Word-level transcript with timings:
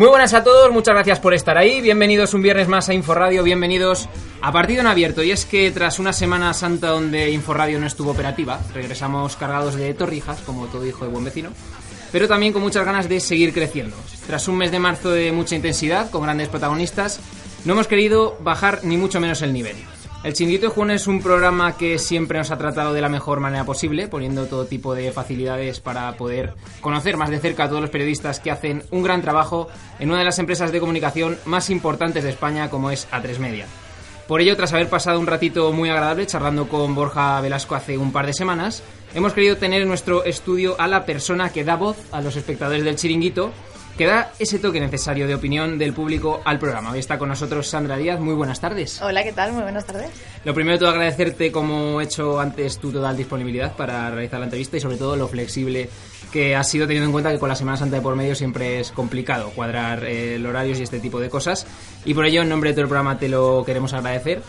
Muy 0.00 0.08
buenas 0.08 0.32
a 0.32 0.42
todos, 0.42 0.72
muchas 0.72 0.94
gracias 0.94 1.20
por 1.20 1.34
estar 1.34 1.58
ahí. 1.58 1.82
Bienvenidos 1.82 2.32
un 2.32 2.40
viernes 2.40 2.68
más 2.68 2.88
a 2.88 2.94
Inforadio, 2.94 3.42
bienvenidos 3.42 4.08
a 4.40 4.50
Partido 4.50 4.80
en 4.80 4.86
Abierto. 4.86 5.22
Y 5.22 5.30
es 5.30 5.44
que 5.44 5.70
tras 5.72 5.98
una 5.98 6.14
Semana 6.14 6.54
Santa 6.54 6.88
donde 6.88 7.30
Inforadio 7.32 7.78
no 7.78 7.86
estuvo 7.86 8.12
operativa, 8.12 8.58
regresamos 8.72 9.36
cargados 9.36 9.74
de 9.74 9.92
torrijas, 9.92 10.40
como 10.40 10.68
todo 10.68 10.86
hijo 10.86 11.04
de 11.04 11.10
buen 11.10 11.26
vecino, 11.26 11.50
pero 12.12 12.26
también 12.26 12.54
con 12.54 12.62
muchas 12.62 12.86
ganas 12.86 13.10
de 13.10 13.20
seguir 13.20 13.52
creciendo. 13.52 13.94
Tras 14.26 14.48
un 14.48 14.56
mes 14.56 14.72
de 14.72 14.78
marzo 14.78 15.10
de 15.10 15.32
mucha 15.32 15.54
intensidad, 15.54 16.08
con 16.08 16.22
grandes 16.22 16.48
protagonistas, 16.48 17.20
no 17.66 17.74
hemos 17.74 17.86
querido 17.86 18.38
bajar 18.40 18.80
ni 18.84 18.96
mucho 18.96 19.20
menos 19.20 19.42
el 19.42 19.52
nivel. 19.52 19.76
El 20.22 20.34
Chinguito 20.34 20.66
de 20.66 20.72
Juan 20.74 20.90
es 20.90 21.06
un 21.06 21.22
programa 21.22 21.78
que 21.78 21.98
siempre 21.98 22.36
nos 22.36 22.50
ha 22.50 22.58
tratado 22.58 22.92
de 22.92 23.00
la 23.00 23.08
mejor 23.08 23.40
manera 23.40 23.64
posible, 23.64 24.06
poniendo 24.06 24.44
todo 24.44 24.66
tipo 24.66 24.94
de 24.94 25.12
facilidades 25.12 25.80
para 25.80 26.12
poder 26.12 26.52
conocer 26.82 27.16
más 27.16 27.30
de 27.30 27.38
cerca 27.38 27.64
a 27.64 27.68
todos 27.70 27.80
los 27.80 27.88
periodistas 27.88 28.38
que 28.38 28.50
hacen 28.50 28.82
un 28.90 29.02
gran 29.02 29.22
trabajo 29.22 29.68
en 29.98 30.10
una 30.10 30.18
de 30.18 30.26
las 30.26 30.38
empresas 30.38 30.72
de 30.72 30.80
comunicación 30.80 31.38
más 31.46 31.70
importantes 31.70 32.22
de 32.22 32.28
España 32.28 32.68
como 32.68 32.90
es 32.90 33.08
A3 33.10 33.38
Media. 33.38 33.66
Por 34.28 34.42
ello, 34.42 34.56
tras 34.58 34.74
haber 34.74 34.90
pasado 34.90 35.18
un 35.18 35.26
ratito 35.26 35.72
muy 35.72 35.88
agradable 35.88 36.26
charlando 36.26 36.68
con 36.68 36.94
Borja 36.94 37.40
Velasco 37.40 37.74
hace 37.74 37.96
un 37.96 38.12
par 38.12 38.26
de 38.26 38.34
semanas, 38.34 38.82
hemos 39.14 39.32
querido 39.32 39.56
tener 39.56 39.80
en 39.80 39.88
nuestro 39.88 40.24
estudio 40.24 40.76
a 40.78 40.86
la 40.86 41.06
persona 41.06 41.48
que 41.48 41.64
da 41.64 41.76
voz 41.76 41.96
a 42.12 42.20
los 42.20 42.36
espectadores 42.36 42.84
del 42.84 42.96
chiringuito 42.96 43.52
que 44.00 44.06
da 44.06 44.32
ese 44.38 44.58
toque 44.58 44.80
necesario 44.80 45.28
de 45.28 45.34
opinión 45.34 45.76
del 45.76 45.92
público 45.92 46.40
al 46.46 46.58
programa. 46.58 46.92
Hoy 46.92 47.00
está 47.00 47.18
con 47.18 47.28
nosotros 47.28 47.68
Sandra 47.68 47.98
Díaz. 47.98 48.18
Muy 48.18 48.32
buenas 48.32 48.58
tardes. 48.58 48.98
Hola, 49.02 49.22
¿qué 49.22 49.34
tal? 49.34 49.52
Muy 49.52 49.62
buenas 49.62 49.84
tardes. 49.84 50.08
Lo 50.42 50.54
primero 50.54 50.76
de 50.76 50.78
todo, 50.78 50.88
agradecerte, 50.88 51.52
como 51.52 52.00
he 52.00 52.04
hecho 52.04 52.40
antes, 52.40 52.78
tu 52.78 52.90
total 52.90 53.14
disponibilidad 53.14 53.76
para 53.76 54.10
realizar 54.10 54.40
la 54.40 54.46
entrevista 54.46 54.78
y 54.78 54.80
sobre 54.80 54.96
todo 54.96 55.16
lo 55.16 55.28
flexible 55.28 55.90
que 56.32 56.56
has 56.56 56.66
sido 56.66 56.86
teniendo 56.86 57.08
en 57.08 57.12
cuenta 57.12 57.30
que 57.30 57.38
con 57.38 57.50
la 57.50 57.54
Semana 57.54 57.76
Santa 57.76 57.96
de 57.96 58.00
por 58.00 58.16
medio 58.16 58.34
siempre 58.34 58.80
es 58.80 58.90
complicado 58.90 59.50
cuadrar 59.50 60.02
eh, 60.06 60.42
horarios 60.48 60.80
y 60.80 60.84
este 60.84 60.98
tipo 60.98 61.20
de 61.20 61.28
cosas. 61.28 61.66
Y 62.06 62.14
por 62.14 62.24
ello, 62.24 62.40
en 62.40 62.48
nombre 62.48 62.70
de 62.70 62.76
todo 62.76 62.84
el 62.84 62.88
programa, 62.88 63.18
te 63.18 63.28
lo 63.28 63.64
queremos 63.66 63.92
agradecer. 63.92 64.40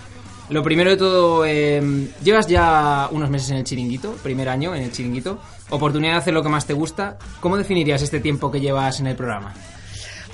Lo 0.51 0.63
primero 0.63 0.89
de 0.89 0.97
todo, 0.97 1.45
em, 1.45 2.09
llevas 2.21 2.45
ya 2.45 3.07
unos 3.11 3.29
meses 3.29 3.51
en 3.51 3.57
el 3.57 3.63
chiringuito, 3.63 4.11
primer 4.23 4.49
año 4.49 4.75
en 4.75 4.83
el 4.83 4.91
chiringuito, 4.91 5.39
oportunidad 5.71 6.13
de 6.13 6.17
hacer 6.19 6.33
lo 6.33 6.43
que 6.43 6.49
más 6.49 6.65
te 6.65 6.73
gusta. 6.73 7.17
¿Cómo 7.39 7.57
definirías 7.57 8.01
este 8.01 8.19
tiempo 8.19 8.51
que 8.51 8.59
llevas 8.59 8.99
en 8.99 9.07
el 9.07 9.15
programa? 9.15 9.53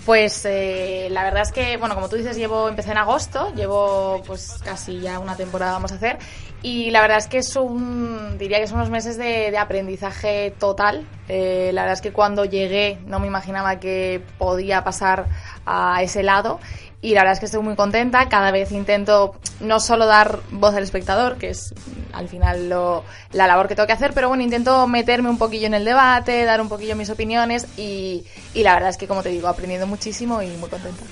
Pues 0.06 0.46
eh, 0.46 1.10
la 1.12 1.24
verdad 1.26 1.42
es 1.42 1.52
que, 1.52 1.76
bueno, 1.76 1.94
como 1.94 2.08
tú 2.08 2.16
dices, 2.16 2.38
llevo 2.38 2.70
empecé 2.70 2.92
en 2.92 2.98
agosto, 2.98 3.54
llevo 3.56 4.24
pues 4.26 4.58
casi 4.64 5.02
ya 5.02 5.20
una 5.20 5.36
temporada 5.36 5.74
vamos 5.74 5.92
a 5.92 5.96
hacer 5.96 6.18
y 6.64 6.92
la 6.92 7.02
verdad 7.02 7.18
es 7.18 7.28
que 7.28 7.40
es 7.40 7.56
un, 7.58 8.38
diría 8.38 8.60
que 8.60 8.68
son 8.68 8.78
unos 8.78 8.90
meses 8.90 9.18
de, 9.18 9.56
aprendizaje 9.58 10.54
total. 10.58 11.06
Eh, 11.28 11.72
la 11.74 11.82
verdad 11.82 11.96
es 11.96 12.02
que 12.02 12.14
cuando 12.14 12.46
llegué 12.46 13.00
no 13.06 13.20
me 13.20 13.28
imaginaba 13.28 13.82
que 13.82 14.24
podía 14.38 14.84
pasar 14.86 15.28
a 15.66 16.02
ese 16.02 16.24
lado 16.24 16.62
y 17.02 17.14
la 17.14 17.22
verdad 17.22 17.34
es 17.34 17.40
que 17.40 17.46
estoy 17.46 17.62
muy 17.62 17.76
contenta. 17.76 18.28
Cada 18.28 18.52
vez 18.52 18.72
intento 18.72 19.36
no 19.60 19.80
solo 19.80 20.06
dar 20.06 20.40
voz 20.52 20.74
al 20.74 20.84
espectador, 20.84 21.38
que 21.38 21.50
es 21.50 21.74
al 22.12 22.28
final 22.28 22.70
lo, 22.70 23.04
la 23.32 23.46
labor 23.46 23.68
que 23.68 23.76
tengo 23.76 23.88
que 23.88 23.94
hacer, 23.94 24.14
pero 24.14 24.30
bueno, 24.30 24.44
intento 24.44 24.88
meterme 24.88 25.30
un 25.30 25.38
poquillo 25.38 25.68
en 25.68 25.76
el 25.76 25.86
debate, 25.86 26.44
dar 26.46 26.60
un 26.60 26.70
poquillo 26.70 26.96
mis 26.96 27.10
opiniones 27.10 27.68
y, 27.78 28.26
y 28.54 28.64
la 28.64 28.74
verdad 28.74 28.90
es 28.90 28.98
que, 28.98 29.08
como 29.08 29.22
te 29.22 29.30
digo, 29.30 29.48
aprendiendo 29.48 29.86
muchísimo 29.86 30.42
y 30.42 30.48
muy 30.58 30.70
contenta. 30.70 31.04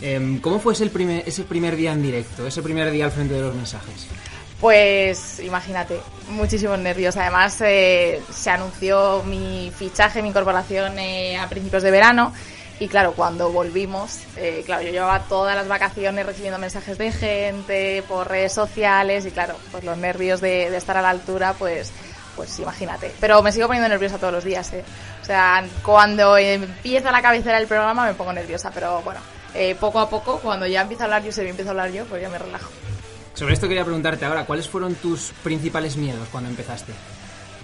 Em, 0.00 0.40
¿Cómo 0.40 0.58
fue 0.58 0.72
ese 0.72 0.86
primer, 0.86 1.22
ese 1.26 1.44
primer 1.44 1.76
día 1.76 1.92
en 1.92 2.02
directo, 2.02 2.46
ese 2.46 2.62
primer 2.62 2.90
día 2.90 3.04
al 3.04 3.12
frente 3.12 3.34
de 3.34 3.40
los 3.40 3.54
mensajes? 3.54 4.06
Pues 4.60 5.40
imagínate, 5.40 6.00
muchísimos 6.30 6.78
nervios. 6.78 7.16
Además, 7.16 7.60
eh, 7.60 8.20
se 8.30 8.50
anunció 8.50 9.22
mi 9.24 9.72
fichaje, 9.76 10.22
mi 10.22 10.28
incorporación 10.28 10.98
eh, 10.98 11.36
a 11.36 11.48
principios 11.48 11.82
de 11.82 11.90
verano 11.90 12.32
y 12.82 12.88
claro, 12.88 13.12
cuando 13.12 13.52
volvimos, 13.52 14.18
eh, 14.36 14.64
claro, 14.66 14.82
yo 14.82 14.90
llevaba 14.90 15.20
todas 15.20 15.54
las 15.54 15.68
vacaciones 15.68 16.26
recibiendo 16.26 16.58
mensajes 16.58 16.98
de 16.98 17.12
gente 17.12 18.02
por 18.08 18.28
redes 18.28 18.52
sociales 18.52 19.24
y 19.24 19.30
claro, 19.30 19.54
pues 19.70 19.84
los 19.84 19.96
nervios 19.96 20.40
de, 20.40 20.76
estar 20.76 20.96
a 20.96 21.02
la 21.02 21.10
altura, 21.10 21.54
pues, 21.56 21.92
pues 22.34 22.58
imagínate. 22.58 23.14
Pero 23.20 23.40
me 23.40 23.52
sigo 23.52 23.68
poniendo 23.68 23.88
nerviosa 23.88 24.18
todos 24.18 24.32
los 24.32 24.42
días, 24.42 24.72
¿eh? 24.72 24.82
O 25.22 25.24
sea, 25.24 25.64
cuando 25.84 26.36
empieza 26.36 27.12
la 27.12 27.22
cabecera 27.22 27.58
del 27.58 27.68
programa 27.68 28.04
me 28.04 28.14
pongo 28.14 28.32
nerviosa, 28.32 28.72
pero 28.74 29.00
bueno, 29.02 29.20
eh, 29.54 29.76
poco 29.78 30.00
a 30.00 30.10
poco, 30.10 30.40
cuando 30.40 30.66
ya 30.66 30.80
empiezo 30.82 31.04
a 31.04 31.06
hablar 31.06 31.22
yo, 31.22 31.30
se 31.30 31.48
empiezo 31.48 31.70
a 31.70 31.74
hablar 31.74 31.92
yo, 31.92 32.04
pues 32.06 32.20
ya 32.20 32.30
me 32.30 32.38
relajo. 32.38 32.68
Sobre 33.34 33.54
esto 33.54 33.68
quería 33.68 33.84
preguntarte 33.84 34.24
ahora, 34.24 34.44
¿cuáles 34.44 34.66
fueron 34.68 34.96
tus 34.96 35.32
principales 35.44 35.96
miedos 35.96 36.26
cuando 36.32 36.50
empezaste? 36.50 36.92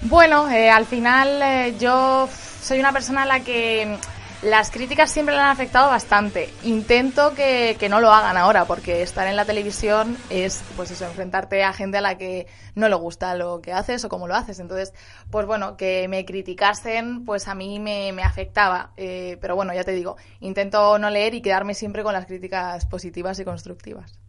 Bueno, 0.03 0.49
eh, 0.49 0.71
al 0.71 0.87
final 0.87 1.77
yo 1.77 2.29
soy 2.63 2.79
una 2.79 2.93
persona 2.93 3.25
a 3.25 3.27
la 3.27 3.41
que 3.41 3.99
las 4.43 4.71
críticas 4.71 5.11
siempre 5.11 5.35
le 5.35 5.41
han 5.41 5.49
afectado 5.49 5.89
bastante. 5.89 6.49
Intento 6.63 7.35
que, 7.35 7.77
no 7.91 8.01
lo 8.01 8.13
hagan 8.13 8.37
ahora, 8.37 8.67
porque 8.67 9.03
estar 9.03 9.27
en 9.27 9.35
la 9.35 9.45
televisión 9.45 10.17
es, 10.31 10.63
pues 10.77 10.91
eso, 10.91 11.07
enfrentarte 11.07 11.65
a 11.65 11.73
gente 11.73 11.99
a 11.99 12.01
la 12.01 12.19
que 12.19 12.47
no 12.77 12.89
le 12.89 12.95
gusta 12.95 13.35
lo 13.35 13.61
que 13.61 13.73
haces 13.73 14.05
o 14.05 14.09
cómo 14.09 14.29
lo 14.29 14.37
haces. 14.37 14.61
Entonces, 14.61 14.95
pues 15.31 15.47
bueno, 15.47 15.77
que 15.77 16.07
me 16.07 16.25
criticasen, 16.25 17.25
pues 17.25 17.49
a 17.49 17.55
mí 17.55 17.81
me, 17.81 18.11
afectaba. 18.23 18.93
Eh, 18.97 19.39
pero 19.41 19.57
bueno, 19.57 19.75
ya 19.75 19.83
te 19.83 19.93
digo, 19.93 20.17
intento 20.41 20.99
no 20.99 21.11
leer 21.11 21.35
y 21.35 21.41
quedarme 21.41 21.75
siempre 21.75 22.05
con 22.05 22.13
las 22.13 22.27
críticas 22.27 22.87
positivas 22.87 23.39
y 23.41 23.45
constructivas. 23.45 24.21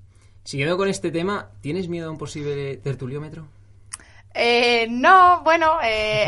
Siguiendo 0.43 0.77
con 0.77 0.89
este 0.89 1.11
tema, 1.11 1.51
¿tienes 1.61 1.87
miedo 1.87 2.07
a 2.07 2.11
un 2.11 2.17
posible 2.17 2.77
tertuliómetro? 2.77 3.47
Eh, 4.33 4.87
no, 4.89 5.43
bueno, 5.43 5.79
eh, 5.83 6.25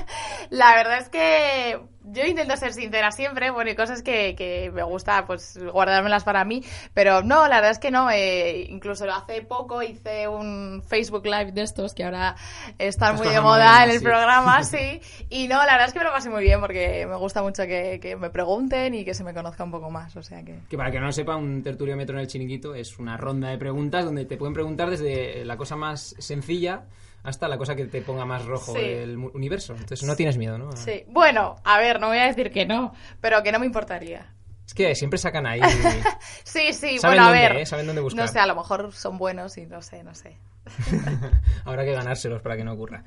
la 0.50 0.74
verdad 0.74 0.98
es 0.98 1.08
que 1.08 1.80
yo 2.04 2.24
intento 2.24 2.56
ser 2.56 2.72
sincera 2.72 3.10
siempre, 3.12 3.50
bueno, 3.50 3.70
hay 3.70 3.76
cosas 3.76 4.02
que, 4.02 4.34
que, 4.34 4.70
me 4.72 4.82
gusta 4.82 5.26
pues 5.26 5.58
guardármelas 5.72 6.24
para 6.24 6.44
mí, 6.44 6.62
pero 6.94 7.22
no, 7.22 7.46
la 7.48 7.56
verdad 7.56 7.72
es 7.72 7.78
que 7.78 7.90
no, 7.90 8.10
eh, 8.10 8.66
incluso 8.68 9.04
hace 9.10 9.42
poco 9.42 9.82
hice 9.82 10.26
un 10.26 10.82
Facebook 10.86 11.24
Live 11.24 11.52
de 11.52 11.62
estos 11.62 11.94
que 11.94 12.04
ahora 12.04 12.36
están 12.78 13.16
muy 13.16 13.28
de 13.28 13.40
moda 13.40 13.84
en 13.84 13.90
el 13.90 14.02
programa, 14.02 14.62
sí, 14.64 15.00
y 15.28 15.46
no, 15.48 15.56
la 15.56 15.72
verdad 15.72 15.88
es 15.88 15.92
que 15.92 15.98
me 15.98 16.04
lo 16.06 16.12
pasé 16.12 16.30
muy 16.30 16.42
bien 16.42 16.60
porque 16.60 17.06
me 17.06 17.16
gusta 17.16 17.42
mucho 17.42 17.64
que, 17.64 18.00
que, 18.00 18.16
me 18.16 18.30
pregunten 18.30 18.94
y 18.94 19.04
que 19.04 19.14
se 19.14 19.24
me 19.24 19.34
conozca 19.34 19.64
un 19.64 19.70
poco 19.70 19.90
más, 19.90 20.16
o 20.16 20.22
sea 20.22 20.42
que... 20.42 20.58
Que 20.68 20.76
para 20.76 20.90
que 20.90 21.00
no 21.00 21.06
lo 21.06 21.12
sepa, 21.12 21.36
un 21.36 21.62
tertuliómetro 21.62 22.16
en 22.16 22.22
el 22.22 22.28
chiringuito 22.28 22.74
es 22.74 22.98
una 22.98 23.16
ronda 23.16 23.48
de 23.50 23.58
preguntas 23.58 24.04
donde 24.04 24.24
te 24.24 24.36
pueden 24.36 24.54
preguntar 24.54 24.90
desde 24.90 25.44
la 25.44 25.56
cosa 25.56 25.76
más 25.76 26.14
sencilla 26.18 26.84
hasta 27.22 27.48
la 27.48 27.58
cosa 27.58 27.76
que 27.76 27.86
te 27.86 28.02
ponga 28.02 28.24
más 28.24 28.44
rojo 28.44 28.76
el 28.76 29.16
universo. 29.16 29.74
Entonces 29.74 30.04
no 30.04 30.16
tienes 30.16 30.36
miedo, 30.36 30.58
¿no? 30.58 30.72
Sí. 30.72 31.04
Bueno, 31.08 31.56
a 31.64 31.78
ver, 31.78 32.00
no 32.00 32.08
voy 32.08 32.18
a 32.18 32.26
decir 32.26 32.50
que 32.50 32.66
no, 32.66 32.94
pero 33.20 33.42
que 33.42 33.52
no 33.52 33.58
me 33.58 33.66
importaría. 33.66 34.32
Es 34.70 34.74
que 34.74 34.94
siempre 34.94 35.18
sacan 35.18 35.46
ahí. 35.46 35.60
sí, 36.44 36.72
sí, 36.72 36.98
bueno, 37.02 37.24
a 37.24 37.32
ver. 37.32 37.56
¿eh? 37.56 37.66
Saben 37.66 37.86
dónde 37.86 38.02
buscar. 38.02 38.24
No 38.24 38.32
sé, 38.32 38.38
a 38.38 38.46
lo 38.46 38.54
mejor 38.54 38.92
son 38.92 39.18
buenos 39.18 39.58
y 39.58 39.66
no 39.66 39.82
sé, 39.82 40.04
no 40.04 40.14
sé. 40.14 40.36
Habrá 41.64 41.84
que 41.84 41.92
ganárselos 41.92 42.40
para 42.40 42.56
que 42.56 42.62
no 42.62 42.72
ocurra. 42.74 43.02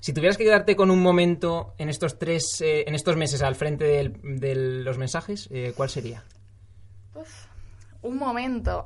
Si 0.00 0.12
tuvieras 0.12 0.36
que 0.36 0.42
quedarte 0.42 0.74
con 0.74 0.90
un 0.90 1.00
momento 1.00 1.74
en 1.78 1.88
estos 1.88 2.18
tres, 2.18 2.60
eh, 2.60 2.84
en 2.86 2.96
estos 2.96 3.16
meses 3.16 3.42
al 3.42 3.54
frente 3.54 4.12
de 4.22 4.54
los 4.56 4.98
mensajes, 4.98 5.48
eh, 5.52 5.72
¿cuál 5.76 5.88
sería? 5.88 6.24
un 8.02 8.18
momento. 8.18 8.84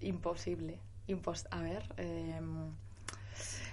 imposible. 0.00 0.78
a 1.50 1.60
ver. 1.60 1.82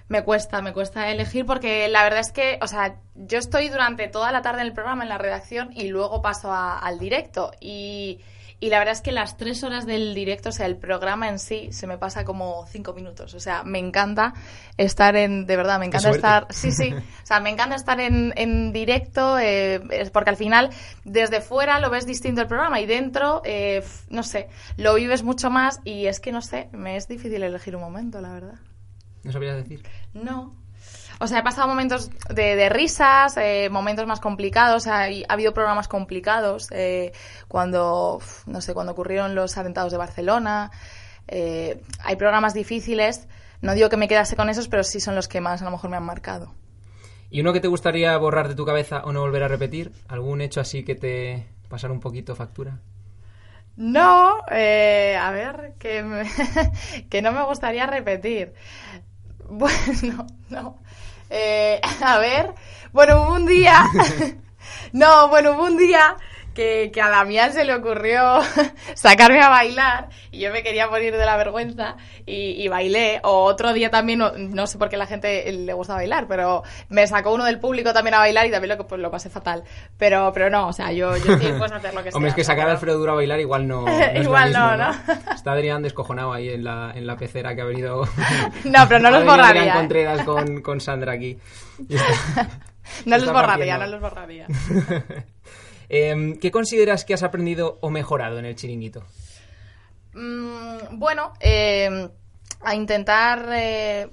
Me 0.08 0.24
cuesta, 0.24 0.62
me 0.62 0.72
cuesta 0.72 1.10
elegir 1.10 1.48
porque 1.48 1.88
la 1.88 2.04
verdad 2.04 2.20
es 2.20 2.32
que, 2.32 2.60
o 2.62 2.68
sea, 2.68 3.00
yo 3.16 3.40
estoy 3.40 3.70
durante 3.70 4.08
toda 4.08 4.32
la 4.32 4.44
tarde 4.44 4.62
en 4.62 4.68
el 4.68 4.74
programa, 4.74 5.02
en 5.02 5.10
la 5.10 5.18
redacción, 5.18 5.72
y 5.74 5.88
luego 5.88 6.22
paso 6.22 6.54
al 6.54 7.00
directo. 7.00 7.52
Y, 7.60 8.20
y, 8.60 8.70
la 8.70 8.78
verdad 8.78 8.92
es 8.92 9.02
que 9.02 9.12
las 9.12 9.36
tres 9.36 9.64
horas 9.64 9.88
del 9.88 10.14
directo, 10.14 10.50
o 10.50 10.52
sea, 10.52 10.68
el 10.68 10.78
programa 10.78 11.28
en 11.28 11.40
sí, 11.40 11.70
se 11.72 11.88
me 11.88 11.98
pasa 11.98 12.24
como 12.24 12.68
cinco 12.68 12.94
minutos. 12.94 13.34
O 13.34 13.40
sea, 13.40 13.64
me 13.64 13.80
encanta 13.80 14.36
estar 14.78 15.16
en, 15.16 15.48
de 15.48 15.58
verdad, 15.58 15.80
me 15.80 15.88
encanta 15.88 16.12
estar, 16.12 16.46
sí, 16.52 16.72
sí, 16.72 16.94
o 16.94 17.26
sea, 17.26 17.40
me 17.40 17.50
encanta 17.50 17.76
estar 17.76 18.00
en, 18.00 18.32
en 18.36 18.72
directo, 18.74 19.40
eh, 19.40 19.82
porque 20.14 20.30
al 20.30 20.38
final, 20.38 20.70
desde 21.04 21.42
fuera 21.42 21.80
lo 21.80 21.90
ves 21.90 22.06
distinto 22.06 22.42
el 22.42 22.48
programa 22.48 22.80
y 22.80 22.86
dentro, 22.86 23.42
eh, 23.44 23.84
no 24.10 24.22
sé, 24.22 24.50
lo 24.78 24.94
vives 24.94 25.24
mucho 25.24 25.50
más 25.50 25.80
y 25.84 26.06
es 26.06 26.20
que, 26.20 26.32
no 26.32 26.44
sé, 26.44 26.70
me 26.74 26.96
es 26.96 27.08
difícil 27.08 27.42
elegir 27.42 27.76
un 27.76 27.82
momento, 27.82 28.22
la 28.22 28.32
verdad. 28.32 28.60
¿No 29.26 29.32
sabrías 29.32 29.58
decir? 29.58 29.82
No. 30.14 30.54
O 31.20 31.28
sea, 31.28 31.40
he 31.40 31.44
pasado 31.44 31.68
momentos 31.68 32.12
de, 32.30 32.70
risas, 32.70 33.38
eh, 33.38 33.70
momentos 33.72 34.06
más 34.06 34.20
complicados, 34.20 34.86
ha, 34.86 35.08
habido 35.28 35.52
programas 35.52 35.88
complicados, 35.88 36.70
eh, 36.72 37.12
cuando, 37.48 38.20
no 38.46 38.62
sé, 38.62 38.76
cuando 38.76 38.92
ocurrieron 38.92 39.34
los 39.34 39.58
atentados 39.58 39.92
de 39.92 39.98
Barcelona, 39.98 40.72
eh, 41.28 41.82
hay 42.04 42.16
programas 42.18 42.54
difíciles, 42.54 43.28
no 43.62 43.74
digo 43.74 43.90
que 43.90 43.98
me 43.98 44.08
quedase 44.08 44.36
con 44.36 44.50
esos, 44.50 44.68
pero 44.68 44.84
sí 44.84 45.00
son 45.00 45.16
los 45.16 45.28
que 45.28 45.42
más 45.42 45.62
a 45.62 45.66
lo 45.66 45.72
mejor 45.72 45.90
me 45.90 45.98
han 45.98 46.06
marcado. 46.06 46.54
¿Y 47.32 47.42
uno 47.42 47.52
que 47.52 47.62
te 47.62 47.68
gustaría 47.68 48.16
borrar 48.18 48.48
de 48.48 48.56
tu 48.56 48.64
cabeza 48.64 49.02
o 49.06 49.12
no 49.12 49.22
volver 49.22 49.42
a 49.42 49.48
repetir? 49.48 49.92
¿Algún 50.08 50.42
hecho 50.42 50.62
así 50.62 50.84
que 50.84 50.94
te 50.94 51.48
pasara 51.68 51.94
un 51.94 52.00
poquito 52.00 52.36
factura? 52.36 52.80
No, 53.76 54.38
a 54.48 55.32
ver, 55.32 55.74
que, 55.80 56.26
que 57.10 57.22
no 57.22 57.32
me 57.32 57.44
gustaría 57.44 57.88
repetir. 57.88 58.54
Bueno, 59.50 60.28
no. 60.50 60.78
Eh, 61.30 61.80
a 62.02 62.18
ver. 62.18 62.54
Bueno, 62.92 63.24
hubo 63.24 63.34
un 63.34 63.46
día. 63.46 63.86
no, 64.92 65.30
bueno, 65.30 65.52
hubo 65.52 65.66
un 65.66 65.78
día 65.78 66.18
que, 66.56 66.90
que 66.92 67.02
a 67.02 67.10
Damián 67.10 67.54
se 67.54 67.66
le 67.66 67.76
ocurrió 67.76 68.40
sacarme 68.96 69.42
a 69.42 69.50
bailar 69.50 70.10
y 70.32 70.40
yo 70.40 70.52
me 70.52 70.64
quería 70.64 70.88
morir 70.88 71.16
de 71.16 71.26
la 71.26 71.38
vergüenza 71.38 71.98
y, 72.26 72.64
y 72.64 72.68
bailé. 72.68 73.20
O 73.24 73.44
otro 73.44 73.74
día 73.74 73.92
también, 73.92 74.20
no, 74.20 74.32
no, 74.32 74.66
sé 74.66 74.80
por 74.80 74.90
qué 74.90 74.98
la 74.98 75.06
gente 75.06 75.52
le 75.52 75.74
gusta 75.74 75.94
bailar, 75.94 76.26
pero 76.28 76.64
me 76.90 77.06
sacó 77.06 77.34
uno 77.34 77.46
del 77.46 77.60
público 77.60 77.94
también 77.94 78.16
a 78.16 78.20
bailar 78.20 78.48
y 78.48 78.52
también 78.52 78.78
lo, 78.78 78.88
pues, 78.88 79.00
lo 79.00 79.12
pasé 79.12 79.30
fatal. 79.30 79.64
Pero, 79.98 80.32
pero 80.34 80.50
no, 80.50 80.70
o 80.70 80.74
sea, 80.74 80.92
yo, 80.92 81.16
yo 81.18 81.38
sí 81.38 81.48
puedo 81.58 81.76
hacer 81.76 81.94
lo 81.94 82.04
que 82.04 82.12
sea. 82.12 82.18
Hombre, 82.18 82.30
es 82.30 82.36
que 82.36 82.44
sacar 82.44 82.68
a 82.68 82.72
Alfredo 82.72 82.98
Duro 82.98 83.12
a 83.12 83.16
bailar 83.16 83.40
igual 83.40 83.68
no. 83.68 83.82
no 83.86 84.22
igual 84.22 84.52
no, 84.52 84.76
¿no? 84.78 84.90
Está 85.34 85.52
Adrián 85.52 85.84
descojonado 85.84 86.34
ahí 86.34 86.50
en 86.50 86.64
la, 86.64 86.92
en 86.96 87.06
la 87.06 87.18
pecera 87.18 87.54
que 87.54 87.62
ha 87.62 87.66
venido. 87.66 88.06
no, 88.64 88.88
pero 88.88 89.00
no 89.00 89.12
los 89.12 89.26
borraría. 89.26 89.74
¿eh? 89.74 89.78
Contreras 89.78 90.24
con, 90.24 90.62
con 90.62 90.80
Sandra 90.80 91.14
aquí. 91.14 91.38
no 93.06 93.18
los 93.18 93.32
borraría, 93.32 93.78
no 93.78 93.88
los 93.88 94.02
borraría. 94.02 94.48
Eh, 95.90 96.38
¿Qué 96.42 96.52
consideras 96.52 97.06
que 97.06 97.14
has 97.14 97.24
aprendido 97.24 97.78
o 97.82 97.90
mejorado 97.90 98.40
en 98.40 98.46
el 98.46 98.56
chiringuito? 98.56 99.04
Mm, 100.14 100.98
bueno, 100.98 101.34
eh, 101.40 102.10
a 102.62 102.76
intentar 102.76 103.50
eh, 103.52 104.08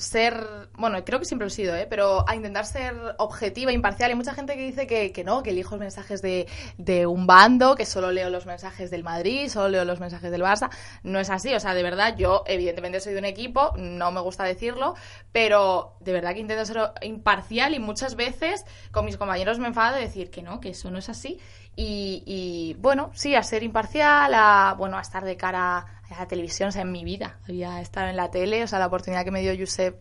ser, 0.00 0.68
bueno, 0.76 1.04
creo 1.04 1.18
que 1.18 1.24
siempre 1.24 1.44
lo 1.44 1.48
he 1.48 1.54
sido, 1.54 1.76
¿eh? 1.76 1.86
pero 1.88 2.28
a 2.28 2.34
intentar 2.34 2.66
ser 2.66 2.94
objetiva, 3.18 3.72
imparcial. 3.72 4.10
Hay 4.10 4.16
mucha 4.16 4.34
gente 4.34 4.56
que 4.56 4.62
dice 4.62 4.86
que, 4.86 5.12
que 5.12 5.24
no, 5.24 5.42
que 5.42 5.50
elijo 5.50 5.76
los 5.76 5.80
mensajes 5.80 6.22
de, 6.22 6.46
de, 6.78 7.06
un 7.06 7.26
bando, 7.26 7.76
que 7.76 7.86
solo 7.86 8.10
leo 8.10 8.30
los 8.30 8.46
mensajes 8.46 8.90
del 8.90 9.04
Madrid, 9.04 9.48
solo 9.48 9.68
leo 9.68 9.84
los 9.84 10.00
mensajes 10.00 10.30
del 10.30 10.42
Barça. 10.42 10.70
No 11.02 11.20
es 11.20 11.30
así, 11.30 11.54
o 11.54 11.60
sea, 11.60 11.74
de 11.74 11.82
verdad, 11.82 12.16
yo 12.16 12.42
evidentemente 12.46 13.00
soy 13.00 13.12
de 13.12 13.18
un 13.18 13.24
equipo, 13.24 13.72
no 13.76 14.10
me 14.10 14.20
gusta 14.20 14.44
decirlo, 14.44 14.94
pero 15.32 15.96
de 16.00 16.12
verdad 16.12 16.34
que 16.34 16.40
intento 16.40 16.64
ser 16.64 16.78
imparcial 17.02 17.74
y 17.74 17.78
muchas 17.78 18.16
veces 18.16 18.64
con 18.90 19.04
mis 19.04 19.16
compañeros 19.16 19.58
me 19.58 19.68
enfado 19.68 19.96
de 19.96 20.02
decir 20.02 20.30
que 20.30 20.42
no, 20.42 20.60
que 20.60 20.70
eso 20.70 20.90
no 20.90 20.98
es 20.98 21.08
así. 21.08 21.38
Y, 21.82 22.22
y, 22.26 22.74
bueno, 22.74 23.10
sí, 23.14 23.34
a 23.34 23.42
ser 23.42 23.62
imparcial, 23.62 24.34
a, 24.34 24.74
bueno, 24.76 24.98
a 24.98 25.00
estar 25.00 25.24
de 25.24 25.38
cara 25.38 25.78
a 25.78 26.18
la 26.18 26.28
televisión, 26.28 26.68
o 26.68 26.72
sea, 26.72 26.82
en 26.82 26.92
mi 26.92 27.04
vida. 27.04 27.38
Había 27.48 27.80
estado 27.80 28.08
en 28.08 28.16
la 28.16 28.30
tele, 28.30 28.62
o 28.62 28.66
sea, 28.66 28.78
la 28.78 28.88
oportunidad 28.88 29.24
que 29.24 29.30
me 29.30 29.40
dio 29.40 29.54
Josep 29.58 29.98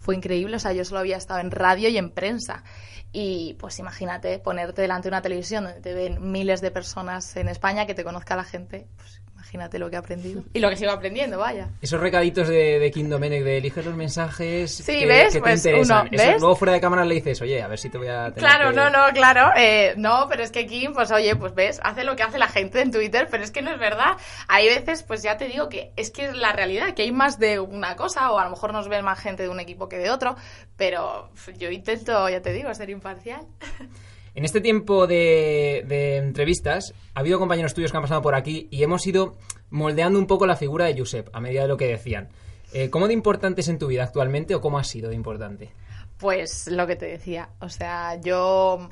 fue 0.00 0.16
increíble, 0.16 0.56
o 0.56 0.58
sea, 0.58 0.72
yo 0.72 0.84
solo 0.84 0.98
había 0.98 1.16
estado 1.16 1.38
en 1.38 1.52
radio 1.52 1.88
y 1.88 1.96
en 1.96 2.10
prensa. 2.10 2.64
Y 3.12 3.54
pues 3.60 3.78
imagínate 3.78 4.40
ponerte 4.40 4.82
delante 4.82 5.08
de 5.08 5.10
una 5.10 5.22
televisión 5.22 5.62
donde 5.62 5.80
te 5.80 5.94
ven 5.94 6.32
miles 6.32 6.60
de 6.60 6.72
personas 6.72 7.36
en 7.36 7.48
España, 7.48 7.86
que 7.86 7.94
te 7.94 8.02
conozca 8.02 8.34
la 8.34 8.42
gente, 8.42 8.88
pues 8.96 9.21
imagínate 9.52 9.78
lo 9.78 9.90
que 9.90 9.96
he 9.96 9.98
aprendido. 9.98 10.42
Y 10.54 10.60
lo 10.60 10.70
que 10.70 10.76
sigo 10.76 10.90
aprendiendo, 10.90 11.38
vaya. 11.38 11.68
Esos 11.80 12.00
recaditos 12.00 12.48
de, 12.48 12.78
de 12.78 12.90
Kim 12.90 13.08
Domenech 13.08 13.42
de 13.44 13.58
eliges 13.58 13.84
los 13.84 13.94
mensajes 13.94 14.70
sí, 14.70 15.00
que, 15.00 15.06
¿ves? 15.06 15.26
que 15.28 15.32
te 15.34 15.40
pues 15.40 15.64
interesan. 15.66 16.00
uno, 16.02 16.10
¿ves? 16.10 16.20
Eso, 16.20 16.38
luego 16.38 16.56
fuera 16.56 16.72
de 16.72 16.80
cámara 16.80 17.04
le 17.04 17.14
dices, 17.14 17.40
oye, 17.42 17.62
a 17.62 17.68
ver 17.68 17.78
si 17.78 17.90
te 17.90 17.98
voy 17.98 18.08
a 18.08 18.32
tener 18.32 18.38
Claro, 18.38 18.70
que... 18.70 18.76
no, 18.76 18.90
no, 18.90 19.12
claro. 19.12 19.50
Eh, 19.56 19.94
no, 19.96 20.26
pero 20.28 20.42
es 20.42 20.50
que 20.50 20.66
Kim, 20.66 20.92
pues 20.94 21.10
oye, 21.10 21.36
pues 21.36 21.54
ves, 21.54 21.80
hace 21.82 22.04
lo 22.04 22.16
que 22.16 22.22
hace 22.22 22.38
la 22.38 22.48
gente 22.48 22.80
en 22.80 22.90
Twitter, 22.90 23.28
pero 23.30 23.44
es 23.44 23.50
que 23.50 23.62
no 23.62 23.70
es 23.72 23.78
verdad. 23.78 24.16
Hay 24.48 24.68
veces, 24.68 25.02
pues 25.02 25.22
ya 25.22 25.36
te 25.36 25.46
digo 25.46 25.68
que 25.68 25.92
es 25.96 26.10
que 26.10 26.26
es 26.26 26.36
la 26.36 26.52
realidad, 26.52 26.94
que 26.94 27.02
hay 27.02 27.12
más 27.12 27.38
de 27.38 27.60
una 27.60 27.96
cosa, 27.96 28.30
o 28.32 28.38
a 28.38 28.44
lo 28.44 28.50
mejor 28.50 28.72
nos 28.72 28.88
ven 28.88 29.04
más 29.04 29.18
gente 29.18 29.42
de 29.42 29.48
un 29.48 29.60
equipo 29.60 29.88
que 29.88 29.98
de 29.98 30.10
otro, 30.10 30.36
pero 30.76 31.30
yo 31.58 31.70
intento, 31.70 32.28
ya 32.28 32.40
te 32.40 32.52
digo, 32.52 32.72
ser 32.74 32.90
imparcial. 32.90 33.46
En 34.34 34.44
este 34.44 34.60
tiempo 34.60 35.06
de, 35.06 35.84
de, 35.86 36.16
entrevistas, 36.16 36.94
ha 37.14 37.20
habido 37.20 37.38
compañeros 37.38 37.74
tuyos 37.74 37.90
que 37.90 37.96
han 37.98 38.02
pasado 38.02 38.22
por 38.22 38.34
aquí 38.34 38.66
y 38.70 38.82
hemos 38.82 39.06
ido 39.06 39.36
moldeando 39.70 40.18
un 40.18 40.26
poco 40.26 40.46
la 40.46 40.56
figura 40.56 40.86
de 40.86 40.98
Josep 40.98 41.28
a 41.34 41.40
medida 41.40 41.62
de 41.62 41.68
lo 41.68 41.76
que 41.76 41.86
decían. 41.86 42.30
Eh, 42.72 42.88
¿Cómo 42.88 43.06
de 43.06 43.12
importante 43.12 43.60
es 43.60 43.68
en 43.68 43.78
tu 43.78 43.88
vida 43.88 44.04
actualmente 44.04 44.54
o 44.54 44.60
cómo 44.60 44.78
ha 44.78 44.84
sido 44.84 45.10
de 45.10 45.16
importante? 45.16 45.72
Pues 46.18 46.68
lo 46.68 46.86
que 46.86 46.96
te 46.96 47.06
decía, 47.06 47.50
o 47.60 47.68
sea, 47.68 48.18
yo 48.20 48.88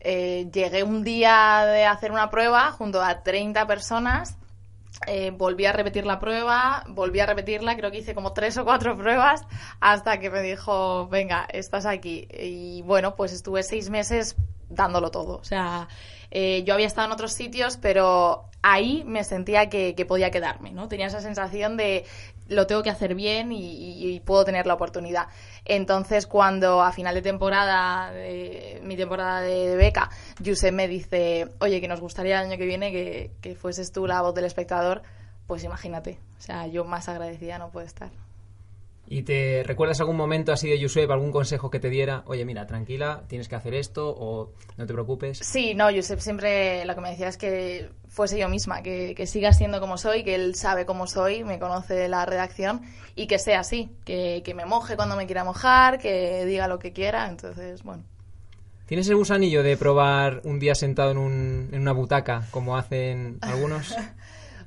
eh, 0.00 0.48
llegué 0.52 0.82
un 0.82 1.02
día 1.02 1.64
de 1.64 1.86
hacer 1.86 2.12
una 2.12 2.30
prueba 2.30 2.70
junto 2.72 3.02
a 3.02 3.22
30 3.22 3.66
personas. 3.66 4.36
Eh, 5.06 5.32
volví 5.32 5.66
a 5.66 5.72
repetir 5.72 6.06
la 6.06 6.18
prueba, 6.18 6.84
volví 6.88 7.20
a 7.20 7.26
repetirla, 7.26 7.76
creo 7.76 7.90
que 7.90 7.98
hice 7.98 8.14
como 8.14 8.32
tres 8.32 8.56
o 8.58 8.64
cuatro 8.64 8.96
pruebas 8.96 9.42
hasta 9.80 10.18
que 10.20 10.30
me 10.30 10.40
dijo, 10.40 11.08
venga, 11.08 11.46
estás 11.52 11.84
aquí. 11.84 12.28
Y 12.32 12.82
bueno, 12.82 13.16
pues 13.16 13.32
estuve 13.32 13.62
seis 13.62 13.90
meses 13.90 14.36
dándolo 14.68 15.10
todo. 15.10 15.36
O 15.38 15.44
sea, 15.44 15.88
eh, 16.30 16.62
yo 16.64 16.74
había 16.74 16.86
estado 16.86 17.06
en 17.08 17.12
otros 17.12 17.32
sitios, 17.32 17.76
pero 17.76 18.44
ahí 18.62 19.04
me 19.06 19.24
sentía 19.24 19.68
que, 19.68 19.94
que, 19.94 20.06
podía 20.06 20.30
quedarme, 20.30 20.72
¿no? 20.72 20.88
Tenía 20.88 21.06
esa 21.06 21.20
sensación 21.20 21.76
de 21.76 22.04
lo 22.48 22.66
tengo 22.66 22.82
que 22.82 22.90
hacer 22.90 23.14
bien 23.14 23.50
y, 23.52 24.20
puedo 24.24 24.44
tener 24.44 24.66
la 24.66 24.74
oportunidad. 24.74 25.28
Entonces, 25.64 26.26
cuando 26.26 26.82
a 26.82 26.92
final 26.92 27.14
de 27.14 27.22
temporada, 27.22 28.12
mi 28.82 28.96
temporada 28.96 29.40
de, 29.40 29.68
de, 29.68 29.76
beca, 29.76 30.10
Josep 30.44 30.72
me 30.72 30.88
dice, 30.88 31.48
oye, 31.60 31.80
que 31.80 31.88
nos 31.88 32.00
gustaría 32.00 32.40
el 32.40 32.46
año 32.48 32.58
que 32.58 32.66
viene 32.66 32.92
que, 32.92 33.32
que 33.40 33.54
fueses 33.54 33.92
tú 33.92 34.06
la 34.06 34.22
voz 34.22 34.34
del 34.34 34.44
espectador, 34.44 35.02
pues 35.46 35.64
imagínate. 35.64 36.18
O 36.38 36.42
sea, 36.42 36.66
yo 36.66 36.84
más 36.84 37.08
agradecida 37.08 37.58
no 37.58 37.70
puedo 37.70 37.86
estar. 37.86 38.10
¿Y 39.06 39.22
te 39.22 39.62
recuerdas 39.64 40.00
algún 40.00 40.16
momento 40.16 40.52
así 40.52 40.68
de 40.68 40.80
Josep, 40.80 41.10
algún 41.10 41.30
consejo 41.30 41.70
que 41.70 41.78
te 41.78 41.90
diera? 41.90 42.22
Oye, 42.26 42.44
mira, 42.44 42.66
tranquila, 42.66 43.24
tienes 43.28 43.48
que 43.48 43.54
hacer 43.54 43.74
esto 43.74 44.08
o 44.08 44.52
no 44.76 44.86
te 44.86 44.92
preocupes. 44.92 45.38
Sí, 45.38 45.74
no, 45.74 45.86
Josep 45.94 46.20
siempre 46.20 46.84
lo 46.86 46.94
que 46.94 47.00
me 47.00 47.10
decía 47.10 47.28
es 47.28 47.36
que 47.36 47.90
fuese 48.08 48.38
yo 48.38 48.48
misma, 48.48 48.82
que, 48.82 49.14
que 49.14 49.26
siga 49.26 49.52
siendo 49.52 49.80
como 49.80 49.98
soy, 49.98 50.24
que 50.24 50.34
él 50.34 50.54
sabe 50.54 50.86
cómo 50.86 51.06
soy, 51.06 51.44
me 51.44 51.58
conoce 51.58 51.94
de 51.94 52.08
la 52.08 52.24
redacción 52.24 52.82
y 53.14 53.26
que 53.26 53.38
sea 53.38 53.60
así, 53.60 53.90
que, 54.04 54.42
que 54.44 54.54
me 54.54 54.64
moje 54.64 54.96
cuando 54.96 55.16
me 55.16 55.26
quiera 55.26 55.44
mojar, 55.44 55.98
que 55.98 56.44
diga 56.46 56.66
lo 56.66 56.78
que 56.78 56.92
quiera, 56.92 57.28
entonces, 57.28 57.82
bueno. 57.82 58.04
¿Tienes 58.86 59.08
el 59.08 59.16
gusanillo 59.16 59.62
de 59.62 59.76
probar 59.78 60.42
un 60.44 60.58
día 60.58 60.74
sentado 60.74 61.10
en, 61.10 61.18
un, 61.18 61.68
en 61.72 61.80
una 61.80 61.92
butaca, 61.92 62.46
como 62.50 62.76
hacen 62.76 63.38
algunos? 63.40 63.94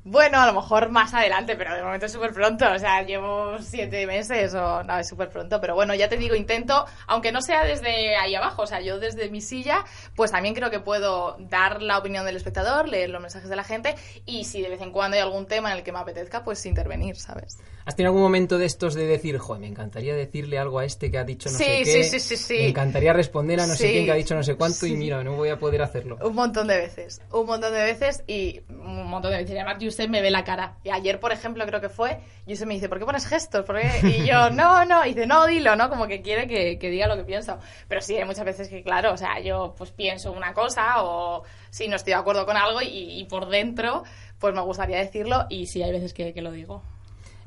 Bueno, 0.10 0.40
a 0.40 0.46
lo 0.46 0.54
mejor 0.54 0.88
más 0.90 1.14
adelante, 1.14 1.58
pero 1.58 1.76
de 1.76 1.84
momento 1.84 2.06
es 2.06 2.14
súper 2.14 2.32
pronto. 2.32 2.66
O 2.72 2.80
sea, 2.80 3.02
llevo 3.02 3.58
siete 3.60 4.08
meses 4.08 4.54
o 4.54 4.82
no, 4.82 4.98
es 4.98 5.10
súper 5.10 5.30
pronto. 5.30 5.60
Pero 5.60 5.76
bueno, 5.76 5.94
ya 5.96 6.08
te 6.08 6.16
digo, 6.16 6.34
intento, 6.34 6.86
aunque 7.08 7.34
no 7.34 7.42
sea 7.42 7.66
desde 7.66 8.16
ahí 8.16 8.34
abajo, 8.34 8.62
o 8.62 8.68
sea, 8.68 8.80
yo 8.80 9.00
desde 9.00 9.30
mi 9.30 9.42
silla, 9.42 9.84
pues 10.16 10.32
también 10.32 10.56
creo 10.56 10.72
que 10.72 10.80
puedo 10.80 11.36
dar 11.40 11.82
la 11.82 11.98
opinión 11.98 12.26
del 12.26 12.38
espectador, 12.38 12.88
leer 12.88 13.10
los 13.10 13.22
mensajes 13.22 13.50
de 13.50 13.58
la 13.58 13.66
gente 13.66 13.96
y 14.26 14.46
si 14.46 14.62
de 14.62 14.70
vez 14.70 14.80
en 14.80 14.94
cuando 14.94 15.16
hay 15.16 15.22
algún 15.22 15.46
tema 15.46 15.72
en 15.72 15.80
el 15.80 15.84
que 15.84 15.92
me 15.92 16.00
apetezca, 16.00 16.42
pues 16.46 16.66
intervenir, 16.66 17.18
¿sabes? 17.18 17.58
¿Has 17.88 17.96
tenido 17.96 18.10
algún 18.10 18.24
momento 18.24 18.58
de 18.58 18.65
estos 18.65 18.96
de 18.96 19.08
decir, 19.08 19.38
joder, 19.38 19.62
me 19.62 19.67
encantaría 19.67 20.13
decirle 20.13 20.60
algo 20.60 20.79
a 20.79 20.84
este 20.84 21.10
que 21.10 21.20
ha 21.20 21.24
dicho 21.24 21.50
no 21.50 21.58
sí, 21.58 21.63
sé 21.63 21.84
qué? 21.86 22.03
Sí, 22.03 22.03
sí, 22.03 22.20
sí, 22.20 22.36
sí. 22.36 22.53
Me 22.56 22.67
encantaría 22.67 23.13
responder 23.13 23.62
a 23.62 23.65
no 23.65 23.75
sé 23.75 23.89
quién 23.89 24.03
que 24.03 24.12
ha 24.12 24.15
dicho 24.15 24.36
no 24.36 24.44
sé 24.44 24.56
cuánto 24.56 24.86
y 24.86 24.98
mira, 24.98 25.24
no 25.24 25.38
voy 25.38 25.48
a 25.48 25.58
poder 25.58 25.82
hacerlo. 25.82 26.17
Un 26.22 26.36
montón 26.36 26.67
de 26.67 26.75
veces, 26.75 27.22
un 27.32 27.46
montón 27.46 27.72
de 27.72 27.82
veces 27.82 28.25
y 28.27 28.60
un 28.67 29.08
montón 29.08 29.32
de 29.32 29.38
veces. 29.38 29.56
Y 29.56 29.58
además, 29.58 29.82
usted 29.82 30.10
me 30.10 30.22
ve 30.22 30.32
la 30.32 30.44
cara. 30.44 30.75
Y 30.84 30.89
ayer, 30.89 31.22
por 31.22 31.32
ejemplo, 31.32 31.65
creo 31.65 31.79
que 31.79 31.88
fue, 31.88 32.20
y 32.46 32.51
usted 32.51 32.65
me 32.65 32.74
dice, 32.74 32.89
¿por 32.89 33.00
qué 33.00 33.06
pones 33.06 33.25
gestos? 33.25 33.63
¿Por 33.63 33.79
qué? 33.79 34.06
Y 34.06 34.27
yo, 34.27 34.50
no, 34.51 34.84
no, 34.84 35.06
y 35.06 35.13
dice, 35.13 35.25
no, 35.25 35.48
dilo, 35.48 35.77
¿no? 35.77 35.89
Como 35.89 36.08
que 36.08 36.22
quiere 36.22 36.46
que, 36.46 36.77
que, 36.77 36.89
diga 36.89 37.08
lo 37.08 37.15
que 37.15 37.24
pienso. 37.24 37.58
Pero 37.88 38.01
sí, 38.01 38.17
hay 38.17 38.25
muchas 38.25 38.44
veces 38.44 38.67
que, 38.67 38.84
claro, 38.84 39.13
o 39.13 39.17
sea, 39.17 39.39
yo 39.39 39.74
pues 39.77 39.91
pienso 39.91 40.34
una 40.34 40.53
cosa 40.53 41.03
o 41.03 41.44
si 41.70 41.88
no 41.88 41.96
estoy 41.96 42.12
de 42.12 42.20
acuerdo 42.20 42.46
con 42.46 42.58
algo 42.58 42.82
y, 42.82 43.17
y 43.17 43.24
por 43.29 43.48
dentro, 43.48 44.03
pues 44.39 44.53
me 44.53 44.60
gustaría 44.60 44.98
decirlo 44.98 45.46
y 45.50 45.67
sí 45.67 45.82
hay 45.84 45.94
veces 45.94 46.13
que, 46.13 46.34
que 46.34 46.41
lo 46.41 46.51
digo. 46.51 46.84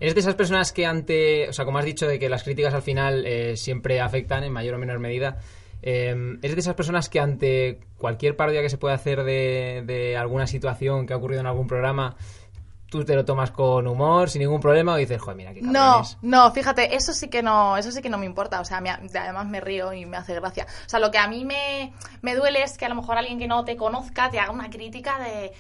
¿Eres 0.00 0.14
de 0.14 0.20
esas 0.20 0.34
personas 0.34 0.72
que 0.72 0.86
ante, 0.86 1.48
o 1.48 1.52
sea, 1.52 1.66
como 1.66 1.78
has 1.78 1.84
dicho, 1.84 2.08
de 2.08 2.18
que 2.18 2.28
las 2.30 2.42
críticas 2.42 2.72
al 2.72 2.82
final 2.82 3.26
eh, 3.26 3.56
siempre 3.56 4.00
afectan 4.00 4.42
en 4.44 4.52
mayor 4.52 4.74
o 4.74 4.78
menor 4.78 4.98
medida? 4.98 5.38
Eh, 5.82 6.38
¿Eres 6.42 6.56
de 6.56 6.60
esas 6.60 6.74
personas 6.74 7.08
que 7.08 7.20
ante 7.20 7.80
cualquier 7.98 8.34
parodia 8.34 8.62
que 8.62 8.70
se 8.70 8.78
pueda 8.78 8.94
hacer 8.94 9.24
de, 9.24 9.82
de, 9.86 10.16
alguna 10.16 10.46
situación 10.46 11.06
que 11.06 11.12
ha 11.12 11.16
ocurrido 11.16 11.40
en 11.40 11.46
algún 11.46 11.66
programa, 11.66 12.16
tú 12.90 13.04
te 13.04 13.14
lo 13.14 13.24
tomas 13.24 13.50
con 13.52 13.86
humor, 13.86 14.28
sin 14.28 14.40
ningún 14.40 14.60
problema, 14.60 14.94
o 14.94 14.96
dices, 14.96 15.20
joder, 15.20 15.36
mira 15.36 15.54
qué 15.54 15.62
No, 15.62 16.02
no, 16.22 16.50
fíjate, 16.50 16.94
eso 16.94 17.12
sí 17.12 17.28
que 17.28 17.42
no, 17.42 17.76
eso 17.76 17.92
sí 17.92 18.02
que 18.02 18.10
no 18.10 18.18
me 18.18 18.26
importa, 18.26 18.60
o 18.60 18.64
sea, 18.64 18.80
me, 18.80 18.90
además 18.90 19.46
me 19.46 19.60
río 19.60 19.92
y 19.92 20.04
me 20.06 20.16
hace 20.16 20.34
gracia. 20.34 20.66
O 20.86 20.88
sea, 20.88 20.98
lo 20.98 21.10
que 21.10 21.18
a 21.18 21.28
mí 21.28 21.44
me, 21.44 21.92
me 22.20 22.34
duele 22.34 22.62
es 22.62 22.76
que 22.76 22.84
a 22.84 22.88
lo 22.88 22.96
mejor 22.96 23.16
alguien 23.16 23.38
que 23.38 23.46
no 23.46 23.64
te 23.64 23.76
conozca 23.76 24.28
te 24.28 24.40
haga 24.40 24.50
una 24.50 24.70
crítica 24.70 25.18
de 25.20 25.52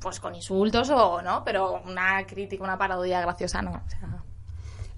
pues 0.00 0.20
con 0.20 0.34
insultos 0.34 0.90
o 0.90 1.22
no, 1.22 1.42
pero 1.44 1.80
una 1.84 2.24
crítica, 2.26 2.64
una 2.64 2.78
parodia 2.78 3.20
graciosa 3.20 3.62
no. 3.62 3.82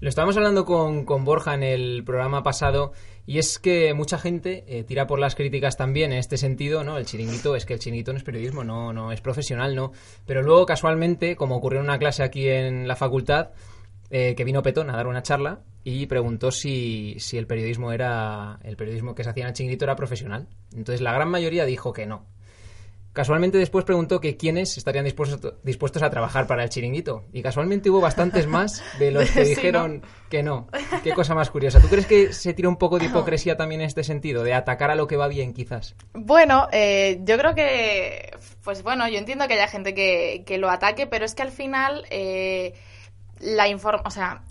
Lo 0.01 0.09
estábamos 0.09 0.35
hablando 0.35 0.65
con, 0.65 1.05
con, 1.05 1.25
Borja 1.25 1.53
en 1.53 1.61
el 1.61 2.03
programa 2.03 2.41
pasado 2.41 2.91
y 3.27 3.37
es 3.37 3.59
que 3.59 3.93
mucha 3.93 4.17
gente 4.17 4.63
eh, 4.67 4.83
tira 4.83 5.05
por 5.05 5.19
las 5.19 5.35
críticas 5.35 5.77
también 5.77 6.11
en 6.11 6.17
este 6.17 6.37
sentido, 6.37 6.83
¿no? 6.83 6.97
El 6.97 7.05
chiringuito, 7.05 7.55
es 7.55 7.67
que 7.67 7.73
el 7.73 7.79
chiringuito 7.79 8.11
no 8.11 8.17
es 8.17 8.23
periodismo, 8.23 8.63
no, 8.63 8.93
no 8.93 9.11
es 9.11 9.21
profesional, 9.21 9.75
¿no? 9.75 9.91
Pero 10.25 10.41
luego 10.41 10.65
casualmente, 10.65 11.35
como 11.35 11.55
ocurrió 11.55 11.81
en 11.81 11.85
una 11.85 11.99
clase 11.99 12.23
aquí 12.23 12.49
en 12.49 12.87
la 12.87 12.95
facultad, 12.95 13.51
eh, 14.09 14.33
que 14.35 14.43
vino 14.43 14.63
Petón 14.63 14.89
a 14.89 14.95
dar 14.97 15.05
una 15.05 15.21
charla 15.21 15.61
y 15.83 16.07
preguntó 16.07 16.51
si, 16.51 17.15
si 17.19 17.37
el 17.37 17.45
periodismo 17.45 17.91
era 17.91 18.59
el 18.63 18.77
periodismo 18.77 19.13
que 19.13 19.23
se 19.23 19.29
hacía 19.29 19.43
en 19.43 19.49
el 19.49 19.53
chiringuito 19.53 19.85
era 19.85 19.95
profesional. 19.95 20.47
Entonces 20.71 21.01
la 21.01 21.13
gran 21.13 21.29
mayoría 21.29 21.63
dijo 21.65 21.93
que 21.93 22.07
no. 22.07 22.25
Casualmente 23.13 23.57
después 23.57 23.83
preguntó 23.83 24.21
que 24.21 24.37
quiénes 24.37 24.77
estarían 24.77 25.03
dispuestos, 25.03 25.55
dispuestos 25.63 26.01
a 26.01 26.09
trabajar 26.09 26.47
para 26.47 26.63
el 26.63 26.69
chiringuito. 26.69 27.25
Y 27.33 27.41
casualmente 27.41 27.89
hubo 27.89 27.99
bastantes 27.99 28.47
más 28.47 28.81
de 28.99 29.11
los 29.11 29.29
que 29.31 29.43
Sí, 29.43 29.49
dijeron 29.55 30.01
¿no? 30.01 30.07
que 30.29 30.43
no. 30.43 30.67
Qué 31.03 31.13
cosa 31.13 31.35
más 31.35 31.49
curiosa. 31.49 31.81
¿Tú 31.81 31.87
crees 31.87 32.05
que 32.07 32.31
se 32.31 32.53
tira 32.53 32.69
un 32.69 32.77
poco 32.77 32.99
de 32.99 33.05
hipocresía 33.07 33.57
también 33.57 33.81
en 33.81 33.87
este 33.87 34.03
sentido? 34.05 34.43
De 34.43 34.53
atacar 34.53 34.91
a 34.91 34.95
lo 34.95 35.07
que 35.07 35.17
va 35.17 35.27
bien, 35.27 35.53
quizás. 35.53 35.95
Bueno, 36.13 36.67
eh, 36.71 37.19
yo 37.23 37.37
creo 37.37 37.53
que, 37.53 38.31
pues 38.63 38.81
bueno, 38.83 39.07
yo 39.09 39.17
entiendo 39.17 39.45
que 39.47 39.55
haya 39.55 39.67
gente 39.67 39.93
que, 39.93 40.43
que 40.45 40.57
lo 40.57 40.69
ataque, 40.69 41.05
pero 41.05 41.25
es 41.25 41.35
que 41.35 41.41
al 41.41 41.51
final 41.51 42.05
eh, 42.11 42.73
la 43.39 43.67
informa, 43.67 44.03
o 44.05 44.11
sea, 44.11 44.43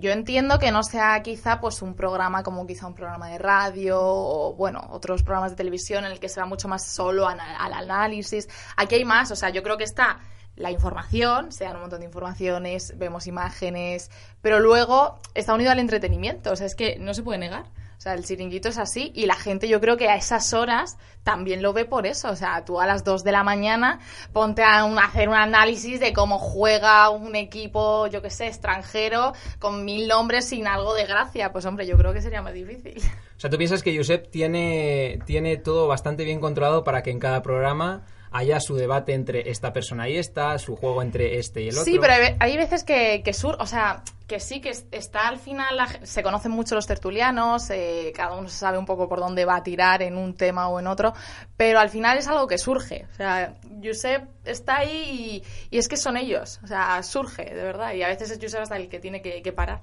yo 0.00 0.10
entiendo 0.12 0.58
que 0.58 0.70
no 0.70 0.82
sea 0.82 1.22
quizá 1.22 1.60
pues 1.60 1.82
un 1.82 1.94
programa 1.94 2.42
como 2.42 2.66
quizá 2.66 2.86
un 2.86 2.94
programa 2.94 3.28
de 3.28 3.38
radio 3.38 3.98
o 4.00 4.54
bueno, 4.54 4.86
otros 4.90 5.22
programas 5.22 5.50
de 5.52 5.56
televisión 5.56 6.04
en 6.04 6.12
el 6.12 6.20
que 6.20 6.28
se 6.28 6.40
va 6.40 6.46
mucho 6.46 6.68
más 6.68 6.84
solo 6.84 7.26
ana- 7.26 7.56
al 7.58 7.72
análisis. 7.72 8.48
Aquí 8.76 8.94
hay 8.96 9.04
más, 9.04 9.30
o 9.30 9.36
sea, 9.36 9.50
yo 9.50 9.62
creo 9.62 9.76
que 9.76 9.84
está 9.84 10.20
la 10.56 10.70
información, 10.70 11.52
se 11.52 11.64
dan 11.64 11.76
un 11.76 11.82
montón 11.82 12.00
de 12.00 12.06
informaciones, 12.06 12.96
vemos 12.96 13.26
imágenes, 13.26 14.10
pero 14.40 14.58
luego 14.58 15.18
está 15.34 15.52
unido 15.54 15.70
al 15.70 15.78
entretenimiento, 15.78 16.52
o 16.52 16.56
sea, 16.56 16.66
es 16.66 16.74
que 16.74 16.98
no 16.98 17.12
se 17.12 17.22
puede 17.22 17.38
negar. 17.38 17.66
O 17.96 18.00
sea, 18.00 18.14
el 18.14 18.24
chiringuito 18.24 18.68
es 18.68 18.78
así 18.78 19.10
y 19.14 19.26
la 19.26 19.34
gente 19.34 19.68
yo 19.68 19.80
creo 19.80 19.96
que 19.96 20.08
a 20.08 20.16
esas 20.16 20.52
horas 20.52 20.96
también 21.24 21.62
lo 21.62 21.72
ve 21.72 21.84
por 21.86 22.06
eso. 22.06 22.28
O 22.30 22.36
sea, 22.36 22.64
tú 22.64 22.80
a 22.80 22.86
las 22.86 23.02
2 23.04 23.24
de 23.24 23.32
la 23.32 23.42
mañana 23.42 23.98
ponte 24.32 24.62
a 24.62 24.84
un- 24.84 24.98
hacer 24.98 25.28
un 25.28 25.34
análisis 25.34 25.98
de 25.98 26.12
cómo 26.12 26.38
juega 26.38 27.08
un 27.10 27.34
equipo, 27.34 28.06
yo 28.06 28.22
qué 28.22 28.30
sé, 28.30 28.46
extranjero, 28.48 29.32
con 29.58 29.84
mil 29.84 30.06
nombres 30.08 30.46
sin 30.48 30.66
algo 30.66 30.94
de 30.94 31.04
gracia. 31.06 31.52
Pues 31.52 31.64
hombre, 31.64 31.86
yo 31.86 31.96
creo 31.96 32.12
que 32.12 32.20
sería 32.22 32.42
más 32.42 32.54
difícil. 32.54 32.98
O 33.36 33.40
sea, 33.40 33.50
¿tú 33.50 33.56
piensas 33.58 33.82
que 33.82 33.96
Josep 33.96 34.30
tiene, 34.30 35.18
tiene 35.26 35.56
todo 35.56 35.88
bastante 35.88 36.24
bien 36.24 36.40
controlado 36.40 36.84
para 36.84 37.02
que 37.02 37.10
en 37.10 37.18
cada 37.18 37.42
programa 37.42 38.06
haya 38.36 38.60
su 38.60 38.76
debate 38.76 39.12
entre 39.14 39.50
esta 39.50 39.72
persona 39.72 40.08
y 40.08 40.16
esta, 40.16 40.58
su 40.58 40.76
juego 40.76 41.02
entre 41.02 41.38
este 41.38 41.62
y 41.62 41.68
el 41.68 41.74
otro? 41.78 41.84
Sí, 41.84 41.98
pero 42.00 42.12
hay, 42.12 42.36
hay 42.38 42.56
veces 42.56 42.84
que, 42.84 43.22
que 43.24 43.32
sur, 43.32 43.56
o 43.60 43.66
sea, 43.66 44.02
que 44.26 44.40
sí, 44.40 44.60
que 44.60 44.70
es- 44.70 44.86
está 44.90 45.28
al 45.28 45.38
final, 45.38 45.76
la 45.76 45.86
se 46.04 46.22
conocen 46.22 46.50
mucho 46.52 46.74
los 46.74 46.86
tertulianos, 46.86 47.70
eh, 47.70 48.12
cada 48.14 48.34
uno 48.36 48.48
sabe 48.48 48.76
un 48.78 48.86
poco 48.86 49.08
por 49.08 49.20
dónde 49.20 49.44
va 49.44 49.56
a 49.56 49.62
tirar 49.62 50.02
en 50.02 50.16
un 50.16 50.34
tema 50.34 50.68
o 50.68 50.80
en 50.80 50.86
otro, 50.88 51.12
pero 51.56 51.78
al 51.78 51.88
final 51.90 52.18
es 52.18 52.26
algo 52.28 52.46
que 52.46 52.58
surge. 52.58 53.06
O 53.12 53.14
sea, 53.16 53.54
Josep 53.82 54.24
está 54.44 54.78
ahí 54.78 55.42
y, 55.70 55.76
y 55.76 55.78
es 55.78 55.88
que 55.88 55.96
son 55.96 56.16
ellos, 56.16 56.60
o 56.64 56.66
sea, 56.66 57.02
surge, 57.02 57.44
de 57.44 57.62
verdad, 57.62 57.92
y 57.94 58.02
a 58.02 58.08
veces 58.08 58.30
es 58.30 58.38
Josep 58.42 58.62
hasta 58.62 58.76
el 58.76 58.88
que 58.88 58.98
tiene 58.98 59.22
que, 59.22 59.42
que 59.42 59.52
parar. 59.52 59.80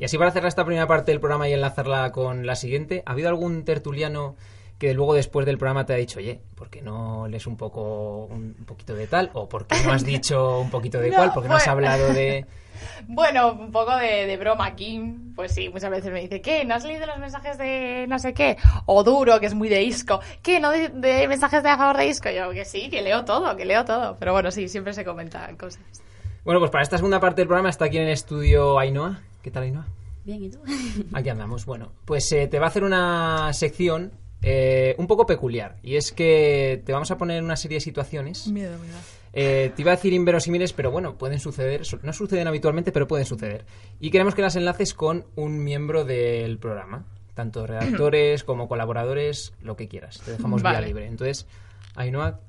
Y 0.00 0.04
así 0.04 0.16
para 0.16 0.30
cerrar 0.30 0.48
esta 0.48 0.64
primera 0.64 0.86
parte 0.86 1.10
del 1.10 1.20
programa 1.20 1.48
y 1.48 1.52
enlazarla 1.52 2.12
con 2.12 2.46
la 2.46 2.54
siguiente, 2.54 3.02
¿ha 3.04 3.12
habido 3.12 3.28
algún 3.28 3.64
tertuliano 3.64 4.36
que 4.78 4.94
luego 4.94 5.14
después 5.14 5.44
del 5.44 5.58
programa 5.58 5.84
te 5.84 5.92
ha 5.92 5.96
dicho, 5.96 6.20
oye, 6.20 6.40
¿por 6.54 6.70
qué 6.70 6.80
no 6.82 7.26
lees 7.26 7.46
un 7.46 7.56
poco 7.56 8.26
un 8.26 8.54
poquito 8.64 8.94
de 8.94 9.08
tal? 9.08 9.30
¿O 9.34 9.48
por 9.48 9.66
qué 9.66 9.76
no 9.84 9.92
has 9.92 10.04
dicho 10.04 10.60
un 10.60 10.70
poquito 10.70 10.98
de 10.98 11.10
No, 11.10 11.16
cuál? 11.16 11.32
¿Por 11.32 11.42
qué 11.42 11.48
no 11.48 11.56
has 11.56 11.64
bueno. 11.64 11.72
hablado 11.72 12.12
de...? 12.12 12.46
Bueno, 13.08 13.54
un 13.54 13.72
poco 13.72 13.96
de, 13.96 14.26
de 14.26 14.36
broma 14.36 14.66
aquí. 14.66 15.02
Pues 15.34 15.52
sí, 15.52 15.68
muchas 15.68 15.90
veces 15.90 16.12
me 16.12 16.20
dice, 16.20 16.40
¿qué? 16.40 16.64
¿No 16.64 16.76
has 16.76 16.84
leído 16.84 17.06
los 17.06 17.18
mensajes 17.18 17.58
de 17.58 18.06
no 18.08 18.20
sé 18.20 18.34
qué? 18.34 18.56
O 18.86 19.02
duro, 19.02 19.40
que 19.40 19.46
es 19.46 19.54
muy 19.54 19.68
de 19.68 19.82
Isco. 19.82 20.20
¿Qué? 20.42 20.60
¿No 20.60 20.70
de, 20.70 20.88
de 20.88 21.26
mensajes 21.26 21.64
de 21.64 21.70
a 21.70 21.76
favor 21.76 21.96
de 21.96 22.06
Isco? 22.06 22.30
Yo, 22.30 22.50
que 22.52 22.64
sí, 22.64 22.88
que 22.88 23.02
leo 23.02 23.24
todo, 23.24 23.56
que 23.56 23.64
leo 23.64 23.84
todo. 23.84 24.16
Pero 24.20 24.32
bueno, 24.32 24.52
sí, 24.52 24.68
siempre 24.68 24.92
se 24.92 25.04
comentan 25.04 25.56
cosas. 25.56 25.82
Bueno, 26.44 26.60
pues 26.60 26.70
para 26.70 26.82
esta 26.82 26.96
segunda 26.98 27.18
parte 27.18 27.40
del 27.40 27.48
programa 27.48 27.68
está 27.70 27.86
aquí 27.86 27.96
en 27.96 28.04
el 28.04 28.10
estudio 28.10 28.78
Ainhoa. 28.78 29.22
¿Qué 29.42 29.50
tal, 29.50 29.64
Ainhoa? 29.64 29.86
Bien, 30.24 30.44
¿y 30.44 30.50
tú? 30.50 30.60
Aquí 31.14 31.30
andamos. 31.30 31.66
Bueno, 31.66 31.90
pues 32.04 32.30
eh, 32.30 32.46
te 32.46 32.60
va 32.60 32.66
a 32.66 32.68
hacer 32.68 32.84
una 32.84 33.52
sección 33.54 34.12
eh, 34.42 34.94
un 34.98 35.06
poco 35.06 35.26
peculiar. 35.26 35.76
Y 35.82 35.96
es 35.96 36.12
que 36.12 36.82
te 36.84 36.92
vamos 36.92 37.10
a 37.10 37.18
poner 37.18 37.42
una 37.42 37.56
serie 37.56 37.76
de 37.76 37.80
situaciones. 37.80 38.46
Miedo, 38.48 38.78
miedo. 38.78 38.96
Eh, 39.32 39.72
te 39.76 39.82
iba 39.82 39.92
a 39.92 39.96
decir 39.96 40.12
inverosímiles, 40.12 40.72
pero 40.72 40.90
bueno, 40.90 41.16
pueden 41.18 41.38
suceder. 41.38 41.84
su- 41.84 41.98
No 42.02 42.12
suceden 42.12 42.46
habitualmente, 42.48 42.92
pero 42.92 43.06
pueden 43.06 43.26
suceder. 43.26 43.64
Y 44.00 44.10
queremos 44.10 44.34
que 44.34 44.42
las 44.42 44.56
enlaces 44.56 44.94
con 44.94 45.26
un 45.36 45.62
miembro 45.62 46.04
del 46.04 46.58
programa. 46.58 47.04
Tanto 47.34 47.66
redactores 47.66 48.42
como 48.44 48.68
colaboradores, 48.68 49.52
lo 49.60 49.76
que 49.76 49.86
quieras. 49.88 50.20
Te 50.24 50.32
dejamos 50.32 50.62
vía 50.62 50.80
libre. 50.80 51.06
Entonces, 51.06 51.46
Ainhoa, 51.94 52.40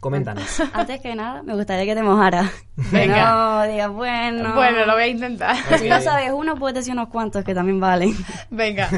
coméntanos. 0.00 0.60
Antes 0.72 1.00
que 1.00 1.14
nada, 1.14 1.42
me 1.42 1.54
gustaría 1.54 1.84
que 1.84 1.94
te 1.94 2.02
mojaras. 2.02 2.50
Que 2.90 2.96
Venga. 2.96 3.30
no 3.32 3.62
digas, 3.72 3.90
bueno. 3.90 4.54
Bueno, 4.54 4.86
lo 4.86 4.92
voy 4.94 5.02
a 5.02 5.06
intentar. 5.08 5.56
Si 5.78 5.88
no 5.88 6.00
sabes 6.00 6.30
uno, 6.32 6.54
puedes 6.54 6.76
decir 6.76 6.92
unos 6.92 7.08
cuantos 7.08 7.44
que 7.44 7.54
también 7.54 7.80
valen. 7.80 8.14
Venga. 8.50 8.88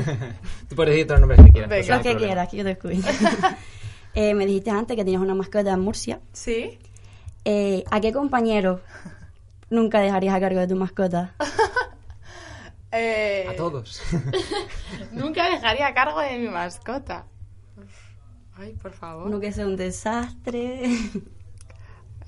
Tú 0.68 0.76
puedes 0.76 0.92
decir 0.92 1.06
todos 1.06 1.20
los 1.20 1.28
nombres 1.28 1.46
que 1.46 1.52
quieras. 1.52 1.70
Venga. 1.70 1.94
Los 1.96 2.02
que 2.02 2.10
problema. 2.10 2.26
quieras, 2.26 2.48
que 2.48 2.56
yo 2.58 2.64
te 2.64 2.70
escucho. 2.72 3.56
Eh, 4.14 4.34
me 4.34 4.44
dijiste 4.44 4.70
antes 4.70 4.96
que 4.96 5.04
tenías 5.04 5.22
una 5.22 5.34
mascota 5.34 5.70
en 5.72 5.80
Murcia. 5.80 6.20
¿Sí? 6.32 6.78
Eh, 7.44 7.84
¿A 7.90 8.00
qué 8.00 8.12
compañero 8.12 8.80
nunca 9.70 10.00
dejarías 10.00 10.34
a 10.34 10.40
cargo 10.40 10.60
de 10.60 10.66
tu 10.68 10.76
mascota? 10.76 11.32
Eh, 12.92 13.46
A 13.48 13.54
todos. 13.56 14.02
Nunca 15.12 15.48
dejaría 15.48 15.86
a 15.86 15.94
cargo 15.94 16.20
de 16.20 16.38
mi 16.38 16.48
mascota. 16.48 17.24
Ay, 18.60 18.74
por 18.74 18.92
favor. 18.92 19.26
Uno 19.26 19.40
que 19.40 19.52
sea 19.52 19.66
un 19.66 19.76
desastre. 19.76 20.82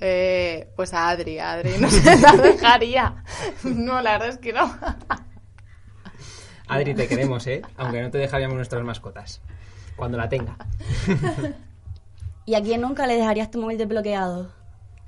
Eh, 0.04 0.68
pues 0.74 0.92
a 0.94 1.10
Adri, 1.10 1.38
a 1.38 1.52
Adri 1.52 1.74
no 1.78 1.88
se 1.88 2.16
la 2.18 2.32
dejaría. 2.32 3.22
No, 3.62 4.00
la 4.02 4.12
verdad 4.14 4.30
es 4.30 4.38
que 4.38 4.52
no. 4.52 4.76
Adri, 6.66 6.92
te 6.94 7.06
queremos, 7.06 7.46
¿eh? 7.46 7.62
Aunque 7.76 8.02
no 8.02 8.10
te 8.10 8.18
dejaríamos 8.18 8.56
nuestras 8.56 8.82
mascotas. 8.82 9.40
Cuando 9.94 10.18
la 10.18 10.28
tenga. 10.28 10.56
¿Y 12.46 12.54
a 12.56 12.62
quién 12.62 12.80
nunca 12.80 13.06
le 13.06 13.14
dejarías 13.14 13.52
tu 13.52 13.60
móvil 13.60 13.78
desbloqueado? 13.78 14.50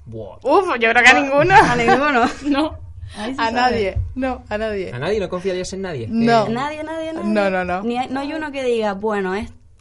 Buah. 0.06 0.36
Uf, 0.44 0.68
yo 0.78 0.88
creo 0.90 1.02
que 1.02 1.10
a 1.10 1.20
ninguno. 1.20 1.54
A 1.56 1.74
ninguno. 1.74 2.24
No. 2.44 2.78
A 3.18 3.34
sabe. 3.34 3.52
nadie. 3.52 3.98
No, 4.14 4.44
a 4.48 4.58
nadie. 4.58 4.92
¿A 4.92 4.98
nadie 5.00 5.18
no 5.18 5.28
confiarías 5.28 5.72
en 5.72 5.82
nadie? 5.82 6.06
No. 6.08 6.46
Eh, 6.46 6.50
Nadie, 6.50 6.84
nadie, 6.84 7.12
nadie. 7.12 7.28
No, 7.28 7.50
no, 7.50 7.64
no. 7.64 7.82
Ni 7.82 7.98
hay- 7.98 8.08
no 8.10 8.20
hay 8.20 8.32
uno 8.32 8.52
que 8.52 8.62
diga, 8.62 8.92
bueno, 8.94 9.34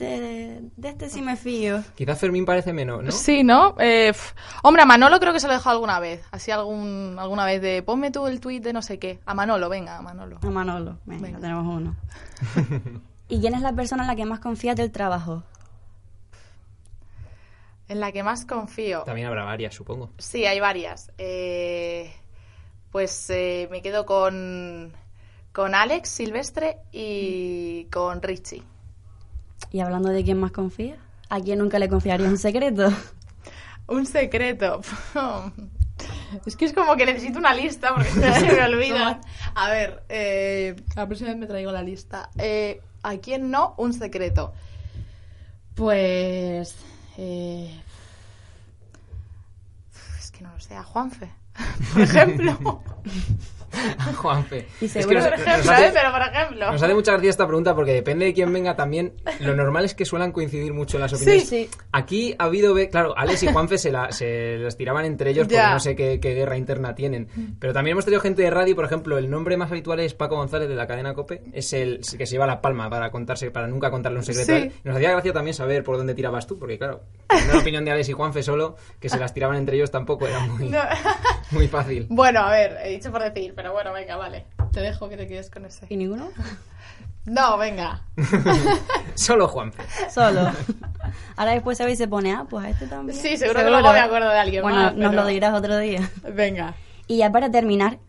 este, 0.03 0.69
de 0.75 0.89
este 0.89 1.09
sí 1.09 1.21
me 1.21 1.35
fío. 1.35 1.83
quizás 1.95 2.19
Fermín 2.19 2.45
parece 2.45 2.73
menos, 2.73 3.03
¿no? 3.03 3.11
Sí, 3.11 3.43
¿no? 3.43 3.75
Eh, 3.79 4.11
hombre, 4.63 4.81
a 4.83 4.85
Manolo 4.85 5.19
creo 5.19 5.33
que 5.33 5.39
se 5.39 5.47
lo 5.47 5.53
he 5.53 5.57
dejado 5.57 5.75
alguna 5.75 5.99
vez. 5.99 6.23
Así 6.31 6.51
algún, 6.51 7.15
alguna 7.19 7.45
vez 7.45 7.61
de 7.61 7.81
ponme 7.83 8.11
tú 8.11 8.27
el 8.27 8.39
tuit 8.39 8.63
de 8.63 8.73
no 8.73 8.81
sé 8.81 8.99
qué. 8.99 9.19
A 9.25 9.33
Manolo, 9.33 9.69
venga, 9.69 9.97
a 9.97 10.01
Manolo. 10.01 10.39
A 10.41 10.49
Manolo. 10.49 10.97
Venga, 11.05 11.23
Venga. 11.23 11.39
tenemos 11.39 11.65
uno. 11.65 11.95
¿Y 13.29 13.39
quién 13.41 13.55
es 13.55 13.61
la 13.61 13.73
persona 13.73 14.03
en 14.03 14.07
la 14.07 14.15
que 14.15 14.25
más 14.25 14.39
confías 14.39 14.75
del 14.75 14.91
trabajo? 14.91 15.43
En 17.89 17.99
la 17.99 18.11
que 18.11 18.23
más 18.23 18.45
confío. 18.45 19.03
También 19.03 19.27
habrá 19.27 19.43
varias, 19.43 19.75
supongo. 19.75 20.09
Sí, 20.17 20.45
hay 20.45 20.59
varias. 20.59 21.11
Eh, 21.17 22.13
pues 22.91 23.29
eh, 23.29 23.67
me 23.71 23.81
quedo 23.81 24.05
con, 24.05 24.93
con 25.51 25.75
Alex 25.75 26.09
Silvestre 26.09 26.77
y 26.91 27.85
con 27.91 28.21
Richie. 28.21 28.63
Y 29.71 29.79
hablando 29.79 30.09
de 30.09 30.23
quién 30.23 30.39
más 30.39 30.51
confía, 30.51 30.97
¿a 31.29 31.39
quién 31.39 31.59
nunca 31.59 31.79
le 31.79 31.89
confiarías 31.89 32.29
un 32.29 32.37
secreto? 32.37 32.91
Un 33.87 34.05
secreto. 34.05 34.81
Es 36.45 36.55
que 36.55 36.65
es 36.65 36.73
como 36.73 36.95
que 36.95 37.05
necesito 37.05 37.37
una 37.37 37.53
lista 37.53 37.93
porque 37.93 38.09
se 38.09 38.19
me 38.19 38.63
olvida. 38.63 39.21
A 39.55 39.69
ver, 39.69 40.03
eh, 40.09 40.75
la 40.95 41.05
próxima 41.05 41.29
vez 41.29 41.37
me 41.37 41.45
traigo 41.45 41.71
la 41.71 41.83
lista. 41.83 42.29
Eh, 42.37 42.81
¿A 43.03 43.17
quién 43.17 43.51
no? 43.51 43.75
Un 43.77 43.93
secreto. 43.93 44.53
Pues... 45.75 46.75
eh, 47.17 47.79
es 50.19 50.31
que 50.31 50.41
no 50.43 50.51
lo 50.51 50.59
sé, 50.59 50.75
a 50.75 50.83
Juanfe, 50.83 51.29
por 51.93 52.01
ejemplo. 52.01 52.81
Juanfe. 54.15 54.67
Y 54.81 54.85
Es 54.85 54.93
que 54.93 55.13
nos, 55.13 55.23
por 55.27 55.31
nos 55.37 55.47
ejemplo, 55.47 55.71
hace, 55.71 55.87
¿eh? 55.87 55.91
Pero 55.93 56.11
por 56.11 56.21
ejemplo. 56.21 56.71
nos 56.71 56.83
hace 56.83 56.93
mucha 56.93 57.11
gracia 57.13 57.29
esta 57.29 57.47
pregunta 57.47 57.75
porque 57.75 57.93
depende 57.93 58.25
de 58.25 58.33
quién 58.33 58.51
venga 58.53 58.75
también. 58.75 59.13
Lo 59.39 59.55
normal 59.55 59.85
es 59.85 59.93
que 59.95 60.05
suelan 60.05 60.31
coincidir 60.31 60.73
mucho 60.73 60.99
las 60.99 61.13
opiniones. 61.13 61.47
Sí. 61.49 61.69
Aquí 61.91 62.35
ha 62.37 62.45
habido, 62.45 62.75
claro, 62.89 63.13
Alex 63.17 63.43
y 63.43 63.47
Juanfe 63.51 63.77
se, 63.77 63.91
la, 63.91 64.11
se 64.11 64.57
las 64.57 64.77
tiraban 64.77 65.05
entre 65.05 65.31
ellos 65.31 65.47
porque 65.47 65.61
no 65.63 65.79
sé 65.79 65.95
qué, 65.95 66.19
qué 66.19 66.33
guerra 66.33 66.57
interna 66.57 66.95
tienen. 66.95 67.27
Pero 67.59 67.73
también 67.73 67.93
hemos 67.93 68.05
tenido 68.05 68.21
gente 68.21 68.41
de 68.41 68.49
radio, 68.49 68.75
por 68.75 68.85
ejemplo, 68.85 69.17
el 69.17 69.29
nombre 69.29 69.57
más 69.57 69.71
habitual 69.71 69.99
es 69.99 70.13
Paco 70.13 70.35
González 70.35 70.69
de 70.69 70.75
la 70.75 70.87
cadena 70.87 71.13
COPE. 71.13 71.41
Es 71.53 71.73
el 71.73 71.99
que 72.17 72.25
se 72.25 72.33
lleva 72.33 72.45
la 72.47 72.61
palma 72.61 72.89
para 72.89 73.11
contarse, 73.11 73.51
para 73.51 73.67
nunca 73.67 73.89
contarle 73.91 74.19
un 74.19 74.25
secreto. 74.25 74.53
a 74.53 74.59
Sí. 74.59 74.71
Nos 74.83 74.95
hacía 74.95 75.11
gracia 75.11 75.33
también 75.33 75.53
saber 75.53 75.83
por 75.83 75.97
dónde 75.97 76.13
tirabas 76.13 76.45
tú, 76.47 76.57
porque 76.59 76.77
claro, 76.77 77.01
la 77.51 77.59
opinión 77.59 77.83
de 77.85 77.91
Alex 77.91 78.09
y 78.09 78.13
Juanfe 78.13 78.43
solo, 78.43 78.75
que 78.99 79.09
se 79.09 79.17
las 79.17 79.33
tiraban 79.33 79.57
entre 79.57 79.75
ellos 79.77 79.91
tampoco 79.91 80.27
era 80.27 80.39
muy, 80.41 80.69
No. 80.69 80.79
muy 81.51 81.67
fácil. 81.67 82.05
Bueno, 82.09 82.41
a 82.41 82.51
ver, 82.51 82.77
he 82.83 82.89
dicho 82.91 83.11
por 83.11 83.21
decir, 83.23 83.53
pero 83.55 83.62
bueno, 83.71 83.93
venga, 83.93 84.17
vale. 84.17 84.45
Te 84.71 84.81
dejo 84.81 85.07
que 85.07 85.15
te 85.15 85.27
quedes 85.27 85.49
con 85.49 85.65
ese. 85.65 85.85
¿Y 85.89 85.95
ninguno? 85.97 86.29
No, 87.25 87.57
venga. 87.57 88.01
Solo 89.15 89.47
Juanfe. 89.47 89.81
Solo. 90.09 90.51
Ahora 91.37 91.51
después 91.53 91.79
y 91.79 91.95
se 91.95 92.05
pone, 92.09 92.33
ah, 92.33 92.45
pues 92.49 92.65
a 92.65 92.69
este 92.71 92.85
también. 92.85 93.17
Sí, 93.17 93.37
seguro 93.37 93.61
que 93.63 93.69
luego 93.69 93.93
me 93.93 93.99
acuerdo 94.01 94.29
de 94.29 94.39
alguien 94.39 94.61
Bueno, 94.61 94.77
más, 94.77 94.95
nos 94.95 95.11
pero- 95.11 95.21
lo 95.21 95.27
dirás 95.29 95.53
otro 95.53 95.77
día. 95.77 96.11
Venga. 96.33 96.73
Y 97.07 97.19
ya 97.19 97.31
para 97.31 97.49
terminar, 97.49 97.99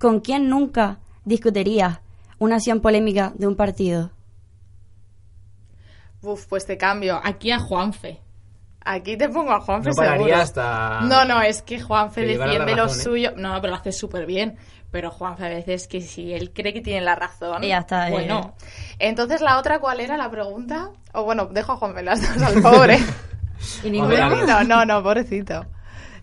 ¿con 0.00 0.20
quién 0.20 0.48
nunca 0.48 1.00
discutirías 1.26 1.98
una 2.38 2.56
acción 2.56 2.80
polémica 2.80 3.32
de 3.34 3.46
un 3.46 3.56
partido? 3.56 4.10
Uf, 6.22 6.46
pues 6.46 6.64
te 6.66 6.76
cambio. 6.78 7.20
Aquí 7.22 7.50
a 7.50 7.58
Juanfe. 7.58 8.20
Aquí 8.88 9.16
te 9.16 9.28
pongo 9.28 9.52
a 9.52 9.60
Juanfe 9.60 9.90
No 9.90 9.96
pararía 9.96 10.24
seguro. 10.26 10.42
hasta... 10.42 11.00
No, 11.02 11.24
no, 11.24 11.42
es 11.42 11.60
que 11.60 11.80
Juanfe 11.80 12.22
defiende 12.22 12.74
lo 12.74 12.86
¿eh? 12.86 12.88
suyo. 12.88 13.32
No, 13.36 13.60
pero 13.60 13.72
lo 13.72 13.80
hace 13.80 13.92
súper 13.92 14.26
bien. 14.26 14.56
Pero 14.96 15.10
Juanfe 15.10 15.44
a 15.44 15.48
veces 15.50 15.86
que 15.88 16.00
si 16.00 16.32
él 16.32 16.52
cree 16.54 16.72
que 16.72 16.80
tiene 16.80 17.02
la 17.02 17.14
razón. 17.16 17.62
Y 17.62 17.68
ya 17.68 17.80
está, 17.80 18.08
eh. 18.08 18.12
Bueno. 18.12 18.54
Entonces 18.98 19.42
la 19.42 19.58
otra, 19.58 19.78
¿cuál 19.78 20.00
era 20.00 20.16
la 20.16 20.30
pregunta? 20.30 20.88
O 21.12 21.24
bueno, 21.24 21.44
dejo 21.44 21.72
a 21.72 21.76
Juanfe 21.76 22.02
las 22.02 22.22
dos 22.34 22.42
al 22.42 22.62
pobre. 22.62 22.98
Y 23.84 23.90
la- 23.90 24.28
no, 24.30 24.64
no, 24.64 24.84
no, 24.86 25.02
pobrecito. 25.02 25.66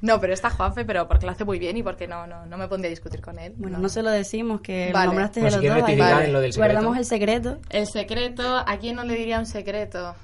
No, 0.01 0.19
pero 0.19 0.33
está 0.33 0.49
Juanfe, 0.49 0.85
pero 0.85 1.07
porque 1.07 1.27
lo 1.27 1.31
hace 1.33 1.45
muy 1.45 1.59
bien 1.59 1.77
y 1.77 1.83
porque 1.83 2.07
no, 2.07 2.25
no, 2.25 2.47
no 2.47 2.57
me 2.57 2.67
pondría 2.67 2.87
a 2.89 2.89
discutir 2.89 3.21
con 3.21 3.37
él. 3.37 3.53
Bueno, 3.57 3.77
no 3.77 3.89
se 3.89 4.01
lo 4.01 4.09
decimos, 4.09 4.61
que 4.61 4.91
Vale. 4.91 5.05
lo 5.05 5.11
nombraste 5.11 5.39
Pues 5.41 5.53
de 5.53 5.59
si 5.61 5.65
los 5.67 5.73
quieres 5.75 5.77
dos. 5.81 5.87
ahí 5.87 5.95
rectificar 5.95 6.13
Vale. 6.15 6.25
en 6.27 6.33
lo 6.33 6.41
del 6.41 6.53
secreto. 6.53 6.73
Guardamos 6.73 6.97
el 6.97 7.05
secreto. 7.05 7.57
El 7.69 7.85
secreto, 7.87 8.57
¿a 8.57 8.77
quién 8.77 8.95
no 8.95 9.03
le 9.03 9.13
diría 9.15 9.37
un 9.37 9.45
secreto? 9.45 10.15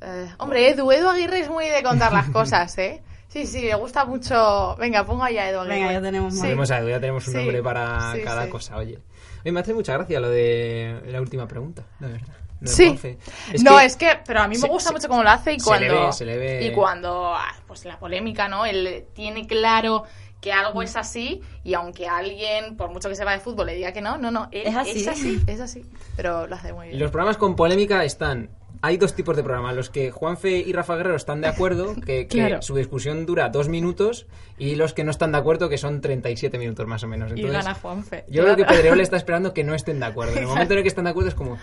Eh, 0.00 0.28
hombre, 0.38 0.70
Edu, 0.70 0.90
Edu 0.90 1.08
Aguirre 1.08 1.38
es 1.40 1.48
muy 1.48 1.66
de 1.68 1.80
contar 1.84 2.12
las 2.12 2.28
cosas, 2.32 2.76
¿eh? 2.78 3.02
Sí, 3.32 3.46
sí, 3.46 3.62
le 3.62 3.74
gusta 3.76 4.04
mucho. 4.04 4.76
Venga, 4.78 5.06
pongo 5.06 5.24
ahí 5.24 5.38
a 5.38 5.48
Edu. 5.48 5.66
Venga, 5.66 5.90
ya 5.92 6.02
tenemos 6.02 6.34
algo, 6.70 6.88
ya 6.90 7.00
tenemos 7.00 7.26
un 7.26 7.32
Sí, 7.32 7.38
nombre 7.38 7.62
para 7.62 8.12
sí, 8.12 8.20
cada 8.22 8.44
sí. 8.44 8.50
cosa, 8.50 8.76
oye. 8.76 8.98
Oye, 9.42 9.52
me 9.52 9.60
hace 9.60 9.72
mucha 9.72 9.94
gracia 9.94 10.20
lo 10.20 10.28
de 10.28 11.00
la 11.06 11.20
última 11.20 11.48
pregunta, 11.48 11.82
la 12.00 12.08
verdad. 12.08 12.34
De 12.60 12.68
Sí. 12.68 12.84
Juanfe. 12.86 13.18
no, 13.64 13.78
que- 13.78 13.84
es 13.86 13.96
que, 13.96 14.08
pero 14.24 14.40
a 14.40 14.46
mí 14.48 14.54
me 14.56 14.60
se- 14.60 14.68
gusta 14.68 14.90
se- 14.90 14.94
mucho 14.94 15.08
cómo 15.08 15.22
lo 15.22 15.30
hace 15.30 15.54
y 15.54 15.58
se 15.60 15.64
le 15.80 15.86
cuando. 15.88 16.06
ve, 16.08 16.12
se 16.12 16.24
le 16.26 16.36
ve. 16.38 16.66
Y 16.66 16.72
cuando, 16.72 17.34
ah, 17.34 17.52
pues 17.66 17.84
la 17.86 17.98
polémica, 17.98 18.46
¿no? 18.48 18.66
Él 18.66 19.04
tiene 19.14 19.46
claro 19.48 20.04
que 20.40 20.52
algo 20.52 20.80
Mm. 20.80 20.84
es 20.84 20.96
así 20.96 21.40
y 21.64 21.74
aunque 21.74 22.06
alguien, 22.06 22.76
por 22.76 22.90
mucho 22.90 23.08
que 23.08 23.14
sepa 23.16 23.32
de 23.32 23.40
fútbol, 23.40 23.66
le 23.66 23.74
diga 23.74 23.92
que 23.92 24.00
no, 24.02 24.16
no, 24.18 24.30
no, 24.30 24.48
él- 24.52 24.66
Es 24.66 24.76
así. 24.76 25.00
es 25.00 25.08
así, 25.08 25.42
es 25.46 25.60
así. 25.60 25.84
Pero 26.16 26.46
lo 26.46 26.54
hace 26.54 26.72
muy 26.72 26.86
Y 26.86 26.88
bien. 26.90 27.00
los 27.00 27.10
programas 27.10 27.36
con 27.36 27.56
polémica 27.56 28.04
están. 28.04 28.48
Hay 28.84 28.96
dos 28.96 29.14
tipos 29.14 29.36
de 29.36 29.44
programas, 29.44 29.76
los 29.76 29.90
que 29.90 30.10
Juanfe 30.10 30.56
y 30.58 30.72
Rafa 30.72 30.96
Guerrero 30.96 31.14
están 31.16 31.40
de 31.40 31.46
acuerdo, 31.46 31.94
que, 31.94 32.26
que 32.26 32.26
Claro. 32.26 32.62
su 32.62 32.74
discusión 32.74 33.26
dura 33.26 33.48
dos 33.48 33.68
minutos, 33.68 34.26
y 34.58 34.74
los 34.74 34.92
que 34.92 35.04
no 35.04 35.12
están 35.12 35.30
de 35.30 35.38
acuerdo, 35.38 35.68
que 35.68 35.78
son 35.78 36.00
37 36.00 36.58
minutos 36.58 36.86
más 36.88 37.04
o 37.04 37.08
menos. 37.08 37.32
Y 37.36 37.42
gana 37.42 37.74
Juanfe. 37.74 38.24
Yo 38.28 38.42
creo 38.42 38.56
que 38.56 38.62
Claro. 38.64 38.76
Pedrerol 38.76 39.00
está 39.00 39.16
esperando 39.16 39.54
que 39.54 39.62
no 39.62 39.74
estén 39.74 40.00
de 40.00 40.06
acuerdo. 40.06 40.32
En 40.32 40.38
el 40.40 40.46
momento 40.48 40.72
en 40.74 40.78
el 40.78 40.82
que 40.82 40.88
están 40.88 41.04
de 41.04 41.10
acuerdo 41.10 41.28
es 41.28 41.34
como, 41.36 41.58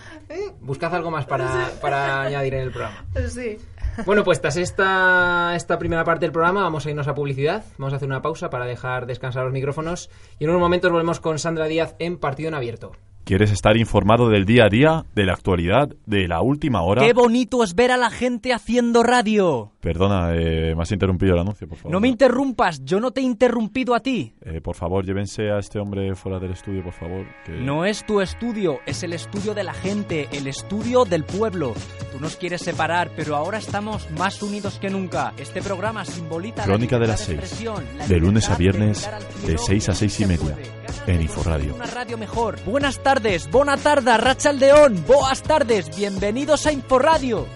buscad 0.60 0.94
algo 0.94 1.10
más 1.10 1.26
para, 1.26 1.70
para 1.82 2.22
añadir 2.22 2.54
en 2.54 2.60
el 2.62 2.70
programa. 2.70 3.04
Sí. 3.28 3.58
Bueno, 4.06 4.24
pues 4.24 4.40
tras 4.40 4.56
esta, 4.56 5.52
esta 5.56 5.78
primera 5.78 6.04
parte 6.04 6.24
del 6.24 6.32
programa 6.32 6.62
vamos 6.62 6.86
a 6.86 6.90
irnos 6.90 7.06
a 7.08 7.14
publicidad. 7.14 7.64
Vamos 7.76 7.92
a 7.92 7.96
hacer 7.96 8.08
una 8.08 8.22
pausa 8.22 8.48
para 8.48 8.64
dejar 8.64 9.04
descansar 9.06 9.44
los 9.44 9.52
micrófonos. 9.52 10.08
Y 10.38 10.44
en 10.44 10.50
unos 10.50 10.60
momentos 10.60 10.90
volvemos 10.90 11.20
con 11.20 11.38
Sandra 11.38 11.66
Díaz 11.66 11.96
en 11.98 12.16
Partido 12.16 12.48
en 12.48 12.54
Abierto. 12.54 12.92
¿Quieres 13.30 13.52
estar 13.52 13.76
informado 13.76 14.28
del 14.28 14.44
día 14.44 14.64
a 14.64 14.68
día, 14.68 15.04
de 15.14 15.24
la 15.24 15.34
actualidad, 15.34 15.88
de 16.04 16.26
la 16.26 16.40
última 16.42 16.82
hora? 16.82 17.06
¡Qué 17.06 17.12
bonito 17.12 17.62
es 17.62 17.76
ver 17.76 17.92
a 17.92 17.96
la 17.96 18.10
gente 18.10 18.52
haciendo 18.52 19.04
radio! 19.04 19.70
Perdona, 19.80 20.34
eh, 20.34 20.74
me 20.76 20.82
has 20.82 20.92
interrumpido 20.92 21.32
el 21.32 21.40
anuncio, 21.40 21.66
por 21.66 21.78
favor. 21.78 21.92
No 21.92 22.00
me 22.00 22.08
interrumpas, 22.08 22.84
yo 22.84 23.00
no 23.00 23.12
te 23.12 23.22
he 23.22 23.24
interrumpido 23.24 23.94
a 23.94 24.00
ti. 24.00 24.34
Eh, 24.42 24.60
por 24.60 24.76
favor, 24.76 25.06
llévense 25.06 25.50
a 25.50 25.58
este 25.58 25.78
hombre 25.78 26.14
fuera 26.14 26.38
del 26.38 26.52
estudio, 26.52 26.84
por 26.84 26.92
favor. 26.92 27.24
Que... 27.46 27.52
No 27.52 27.86
es 27.86 28.04
tu 28.04 28.20
estudio, 28.20 28.80
es 28.84 29.02
el 29.02 29.14
estudio 29.14 29.54
de 29.54 29.64
la 29.64 29.72
gente, 29.72 30.28
el 30.32 30.46
estudio 30.46 31.06
del 31.06 31.24
pueblo. 31.24 31.72
Tú 32.12 32.20
nos 32.20 32.36
quieres 32.36 32.60
separar, 32.60 33.10
pero 33.16 33.36
ahora 33.36 33.56
estamos 33.56 34.10
más 34.18 34.42
unidos 34.42 34.78
que 34.78 34.90
nunca. 34.90 35.32
Este 35.38 35.62
programa 35.62 36.04
simboliza 36.04 36.64
Crónica 36.64 36.96
la 36.96 37.02
de 37.02 37.08
las 37.08 37.20
seis, 37.20 37.38
expresión, 37.38 37.84
la 37.96 38.06
de 38.06 38.18
lunes 38.18 38.50
a 38.50 38.56
viernes, 38.56 39.08
de 39.46 39.56
cielo 39.56 39.58
seis 39.58 39.88
a 39.88 39.92
y 39.92 39.94
seis 39.94 40.20
y 40.20 40.22
se 40.24 40.26
media, 40.26 40.58
en 41.06 41.16
de 41.16 41.22
Inforradio. 41.22 41.74
Una 41.74 41.86
radio 41.86 42.18
mejor. 42.18 42.58
Buenas 42.66 43.02
tardes, 43.02 43.50
bona 43.50 43.78
tarda, 43.78 44.18
Rachaldeón, 44.18 45.04
boas 45.06 45.42
tardes, 45.42 45.96
bienvenidos 45.96 46.66
a 46.66 46.72
Inforradio. 46.72 47.46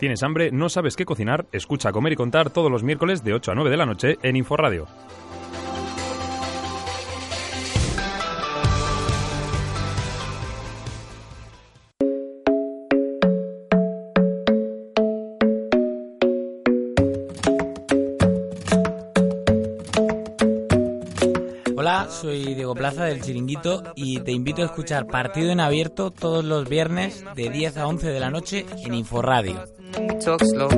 ¿Tienes 0.00 0.22
hambre? 0.22 0.50
¿No 0.50 0.70
sabes 0.70 0.96
qué 0.96 1.04
cocinar? 1.04 1.44
Escucha 1.52 1.92
Comer 1.92 2.14
y 2.14 2.16
Contar 2.16 2.48
todos 2.48 2.70
los 2.70 2.82
miércoles 2.82 3.22
de 3.22 3.34
8 3.34 3.52
a 3.52 3.54
9 3.54 3.68
de 3.68 3.76
la 3.76 3.84
noche 3.84 4.16
en 4.22 4.34
Inforradio. 4.34 4.86
Soy 22.20 22.54
Diego 22.54 22.74
Plaza 22.74 23.04
del 23.04 23.22
Chiringuito 23.22 23.82
y 23.94 24.20
te 24.20 24.32
invito 24.32 24.60
a 24.60 24.66
escuchar 24.66 25.06
Partido 25.06 25.52
en 25.52 25.60
Abierto 25.60 26.10
todos 26.10 26.44
los 26.44 26.68
viernes 26.68 27.24
de 27.34 27.48
10 27.48 27.78
a 27.78 27.86
11 27.86 28.08
de 28.08 28.20
la 28.20 28.30
noche 28.30 28.66
en 28.84 28.92
Inforradio. 28.92 29.64
Talk 30.20 30.40
slow. 30.44 30.68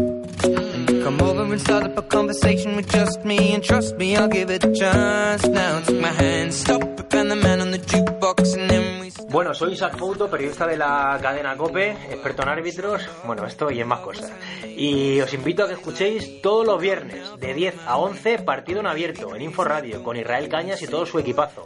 Come 1.05 1.20
over 1.20 1.42
and 1.42 1.61
start 1.61 1.85
up 1.85 1.98
a 1.98 2.03
conversation 2.03 2.77
with 2.77 2.90
just 2.90 3.25
me, 3.25 3.55
and 3.55 3.62
trust 3.62 3.96
me, 3.96 4.16
I'll 4.16 4.29
give 4.29 4.51
it 4.51 4.64
a 4.64 4.72
chance. 4.72 5.46
Now 5.46 5.81
take 5.81 6.01
my 6.01 6.09
hand, 6.09 6.55
stop 6.55 6.83
it, 6.83 7.14
and 7.14 7.31
the 7.31 7.37
man 7.37 7.61
on 7.61 7.70
the 7.70 7.79
jukebox, 7.79 8.57
and 8.57 8.70
then 8.70 8.83
we. 8.87 8.91
Bueno, 9.33 9.55
soy 9.55 9.73
Isaac 9.73 9.97
Fouto, 9.97 10.29
periodista 10.29 10.66
de 10.66 10.77
la 10.77 11.18
cadena 11.23 11.57
COPE, 11.57 11.92
experto 12.11 12.42
en 12.42 12.51
árbitros, 12.51 13.09
bueno, 13.25 13.47
esto 13.47 13.71
y 13.71 13.81
en 13.81 13.88
más 13.88 14.01
cosas. 14.01 14.31
Y 14.77 15.23
os 15.23 15.33
invito 15.33 15.64
a 15.64 15.68
que 15.68 15.73
escuchéis 15.73 16.42
todos 16.42 16.66
los 16.66 16.79
viernes, 16.79 17.31
de 17.38 17.55
10 17.55 17.75
a 17.87 17.97
11, 17.97 18.40
partido 18.40 18.81
en 18.81 18.87
abierto, 18.87 19.35
en 19.35 19.40
Info 19.40 19.64
Radio, 19.64 20.03
con 20.03 20.18
Israel 20.18 20.51
Cañas 20.51 20.83
y 20.83 20.87
todo 20.87 21.07
su 21.07 21.18
equipazo. 21.18 21.62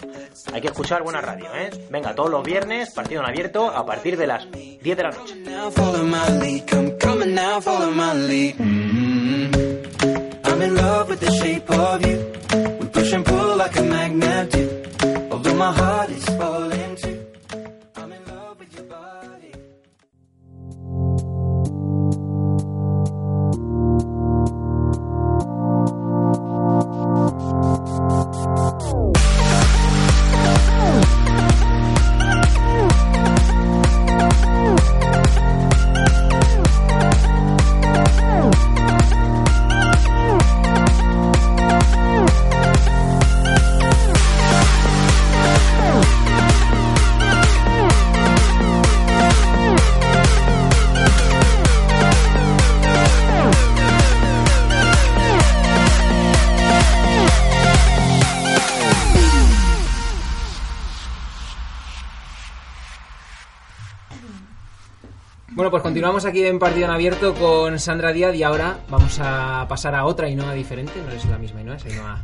Hay 0.52 0.60
que 0.60 0.68
escuchar 0.68 1.02
buena 1.02 1.20
radio, 1.20 1.52
¿eh? 1.56 1.70
Venga, 1.90 2.14
todos 2.14 2.30
los 2.30 2.44
viernes, 2.44 2.90
partido 2.90 3.22
en 3.22 3.26
abierto, 3.26 3.68
a 3.68 3.84
partir 3.84 4.16
de 4.16 4.28
las 4.28 4.48
10 4.48 4.96
de 4.96 5.02
la 5.02 5.10
noche. 5.10 5.34
Continuamos 65.96 66.26
aquí 66.26 66.44
en 66.44 66.58
Partido 66.58 66.84
en 66.84 66.90
Abierto 66.90 67.32
con 67.32 67.78
Sandra 67.78 68.12
Díaz 68.12 68.34
y 68.34 68.42
ahora 68.42 68.80
vamos 68.90 69.18
a 69.18 69.64
pasar 69.66 69.94
a 69.94 70.04
otra 70.04 70.26
Ainhoa 70.26 70.52
diferente, 70.52 70.92
no 71.02 71.10
es 71.10 71.24
la 71.24 71.38
misma 71.38 71.60
Ainhoa, 71.60 71.76
es 71.76 71.86
Ainhoa 71.86 72.18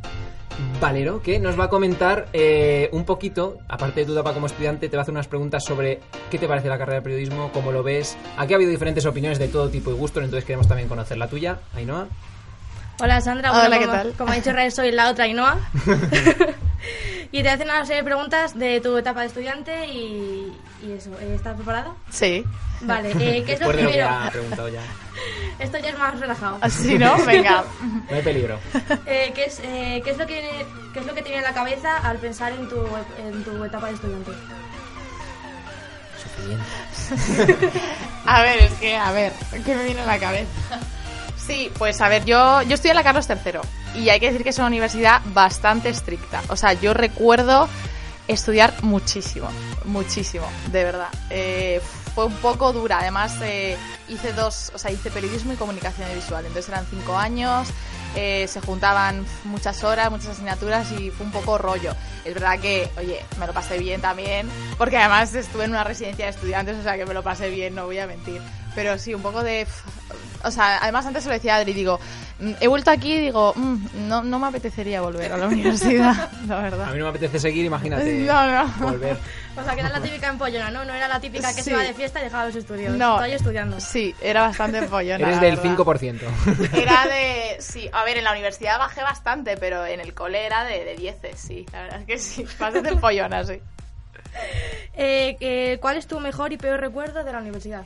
Valero, 0.79 1.23
que 1.23 1.39
nos 1.39 1.59
va 1.59 1.65
a 1.65 1.69
comentar 1.71 2.27
eh, 2.35 2.91
un 2.93 3.07
poquito, 3.07 3.61
aparte 3.71 4.01
de 4.01 4.07
tu 4.07 4.13
etapa 4.13 4.35
como 4.35 4.45
estudiante, 4.45 4.91
te 4.91 4.97
va 4.99 5.01
a 5.01 5.05
hacer 5.05 5.13
unas 5.13 5.27
preguntas 5.27 5.65
sobre 5.65 6.01
qué 6.31 6.37
te 6.37 6.47
parece 6.47 6.69
la 6.69 6.77
carrera 6.77 6.99
de 6.99 7.03
periodismo, 7.03 7.51
cómo 7.55 7.73
lo 7.73 7.83
ves. 7.83 8.19
Aquí 8.37 8.53
ha 8.53 8.57
habido 8.57 8.71
diferentes 8.71 9.07
opiniones 9.07 9.39
de 9.39 9.49
todo 9.49 9.71
tipo 9.71 9.91
y 9.91 9.95
gustos, 9.95 10.23
entonces 10.23 10.45
queremos 10.45 10.69
también 10.69 10.87
conocer 10.87 11.17
la 11.17 11.29
tuya, 11.29 11.61
Ainhoa. 11.75 12.09
Hola 13.01 13.23
Sandra, 13.23 13.53
Hola, 13.53 13.69
bueno, 13.69 13.79
¿qué 13.79 13.87
como, 13.87 13.97
tal? 13.97 14.13
como 14.19 14.33
ha 14.33 14.35
dicho 14.35 14.51
soy 14.71 14.93
la 14.93 15.11
otra 15.11 15.25
Ainhoa. 15.25 15.57
y 17.33 17.43
te 17.43 17.51
hacer 17.51 17.67
una 17.67 17.85
serie 17.85 18.03
de 18.03 18.05
preguntas 18.05 18.57
de 18.59 18.81
tu 18.81 18.97
etapa 18.99 19.21
de 19.23 19.27
estudiante 19.27 19.87
y, 19.87 20.53
y 20.85 20.93
eso. 20.93 21.11
eh, 21.21 21.35
¿Estás 21.35 21.57
preparada? 21.57 21.95
Sí. 22.11 22.45
Vale, 22.83 23.11
eh, 23.13 23.43
¿qué 23.45 23.55
es 23.55 23.61
lo 23.61 23.69
Después 23.69 23.77
de 23.77 23.83
lo 23.83 23.89
que 23.89 23.95
primero? 23.95 24.09
ha 24.09 24.31
preguntado 24.31 24.69
ya. 24.69 24.83
Esto 25.59 25.79
ya 25.79 25.89
es 25.91 25.99
más 25.99 26.19
relajado. 26.21 26.59
Así, 26.61 26.99
¿no? 26.99 27.17
Venga. 27.25 27.65
No 28.11 28.17
hay 28.17 28.23
peligro. 28.23 28.59
Eh, 29.07 29.33
¿qué, 29.35 29.45
es, 29.45 29.61
eh, 29.65 30.01
¿qué, 30.05 30.11
es 30.11 30.19
lo 30.19 30.27
que 30.27 30.35
viene- 30.41 30.67
¿Qué 30.93 31.01
es 31.01 31.07
lo 31.07 31.15
que 31.15 31.23
te 31.23 31.31
viene 31.31 31.45
a 31.47 31.51
la 31.51 31.55
cabeza 31.55 31.97
al 31.99 32.19
pensar 32.19 32.53
en 32.53 32.69
tu, 32.69 32.77
en 33.19 33.43
tu 33.45 33.65
etapa 33.65 33.87
de 33.89 33.95
estudiante? 33.95 34.31
A 38.27 38.43
ver, 38.43 38.63
es 38.63 38.73
que, 38.75 38.97
a 38.97 39.13
ver, 39.13 39.33
¿qué 39.65 39.75
me 39.75 39.85
viene 39.85 40.01
a 40.01 40.07
la 40.07 40.19
cabeza? 40.19 40.47
Sí, 41.37 41.71
pues 41.79 42.01
a 42.01 42.09
ver, 42.09 42.25
yo, 42.25 42.63
yo 42.63 42.75
estudié 42.75 42.93
en 42.93 42.97
la 42.97 43.03
Carlos 43.05 43.29
III 43.29 43.59
y 43.95 44.09
hay 44.09 44.21
que 44.21 44.27
decir 44.27 44.43
que 44.43 44.51
es 44.51 44.59
una 44.59 44.69
universidad 44.69 45.21
bastante 45.35 45.89
estricta. 45.89 46.43
O 46.49 46.57
sea, 46.57 46.73
yo 46.75 46.95
recuerdo 46.95 47.69
Estudiar 48.29 48.73
muchísimo, 48.85 49.49
muchísimo, 49.85 50.47
de 50.71 50.85
verdad. 50.85 51.09
Eh, 51.29 51.81
fue 52.15 52.25
un 52.27 52.35
poco 52.37 52.73
dura, 52.73 53.01
además 53.01 53.37
eh, 53.43 53.77
hice 54.09 54.33
dos, 54.33 54.71
o 54.75 54.79
sea, 54.79 54.93
hice 54.93 55.11
periodismo 55.11 55.53
y 55.53 55.57
comunicación 55.57 56.09
visual, 56.15 56.47
entonces 56.47 56.69
eran 56.69 56.87
cinco 56.89 57.19
años, 57.19 57.69
eh, 58.15 58.47
se 58.47 58.61
juntaban 58.61 59.27
muchas 59.45 59.83
horas, 59.83 60.11
muchas 60.11 60.29
asignaturas 60.29 60.93
y 60.93 61.11
fue 61.11 61.27
un 61.27 61.33
poco 61.33 61.59
rollo. 61.59 61.97
Es 62.25 62.33
verdad 62.33 62.61
que, 62.61 62.89
oye, 62.97 63.19
me 63.41 63.47
lo 63.49 63.53
pasé 63.53 63.77
bien 63.79 64.01
también, 64.01 64.49
porque 64.79 64.99
además 64.99 65.35
estuve 65.35 65.65
en 65.65 65.71
una 65.71 65.83
residencia 65.83 66.27
de 66.27 66.31
estudiantes, 66.31 66.77
o 66.77 66.83
sea 66.83 66.97
que 66.97 67.07
me 67.07 67.15
lo 67.15 67.25
pasé 67.25 67.51
bien, 67.51 67.75
no 67.75 67.87
voy 67.87 67.99
a 67.99 68.07
mentir. 68.07 68.41
Pero 68.75 68.99
sí, 68.99 69.15
un 69.15 69.23
poco 69.23 69.43
de... 69.43 69.67
O 70.45 70.51
sea, 70.51 70.79
además 70.83 71.07
antes 71.07 71.23
se 71.23 71.29
lo 71.29 71.35
decía 71.35 71.55
a 71.55 71.59
Adri, 71.59 71.73
digo, 71.73 72.01
mm, 72.41 72.53
he 72.59 72.67
vuelto 72.67 72.91
aquí 72.91 73.13
y 73.15 73.21
digo, 73.21 73.53
mm, 73.55 74.09
no, 74.09 74.25
no 74.25 74.39
me 74.41 74.49
apetecería 74.49 75.01
volver 75.01 75.31
a 75.33 75.37
la 75.37 75.47
universidad, 75.47 76.31
la 76.49 76.59
verdad. 76.61 76.89
A 76.89 76.93
mí 76.93 76.99
no 76.99 77.05
me 77.05 77.11
apetece 77.11 77.39
seguir, 77.39 77.65
imagínate. 77.65 78.13
No, 78.27 78.47
no. 78.51 78.67
Volver. 78.79 79.17
O 79.57 79.63
sea, 79.63 79.75
que 79.75 79.81
era 79.81 79.91
la 79.91 80.01
típica 80.01 80.29
empollona, 80.29 80.71
¿no? 80.73 80.85
No 80.85 80.95
era 80.95 81.07
la 81.07 81.21
típica 81.21 81.49
que 81.55 81.63
Sí. 81.63 81.65
se 81.65 81.71
iba 81.71 81.83
de 81.83 81.95
fiesta 81.95 82.21
y 82.21 82.25
dejaba 82.25 82.47
los 82.47 82.57
estudios. 82.57 82.97
No. 82.97 83.17
Estoy 83.17 83.33
estudiando. 83.33 83.79
Sí, 83.79 84.15
era 84.21 84.41
bastante 84.43 84.83
follona. 84.89 85.23
Eres 85.25 85.37
la 85.37 85.43
del 85.43 85.57
verdad. 85.57 85.77
5%. 85.77 86.73
Era 86.83 87.07
de. 87.07 87.57
Sí, 87.61 87.89
a 87.93 88.03
ver, 88.05 88.17
en 88.17 88.25
la 88.25 88.33
universidad 88.33 88.79
bajé 88.81 89.03
bastante, 89.03 89.57
pero 89.59 89.87
en 89.87 90.01
el 90.01 90.13
cole 90.15 90.45
era 90.47 90.65
de, 90.65 90.85
de 90.85 90.97
dieces, 90.97 91.39
sí. 91.39 91.67
La 91.73 91.83
verdad 91.83 92.01
es 92.01 92.07
que 92.07 92.19
sí, 92.19 92.45
bastante 92.59 92.97
follona, 92.97 93.45
sí. 93.45 93.61
Eh, 94.95 95.37
eh, 95.41 95.79
¿Cuál 95.81 95.99
es 95.99 96.07
tu 96.07 96.19
mejor 96.19 96.53
y 96.53 96.57
peor 96.57 96.81
recuerdo 96.81 97.23
de 97.23 97.33
la 97.33 97.39
universidad? 97.39 97.85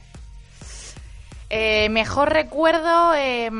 Eh, 1.51 1.89
mejor 1.91 2.33
recuerdo, 2.33 3.15
eh, 3.15 3.51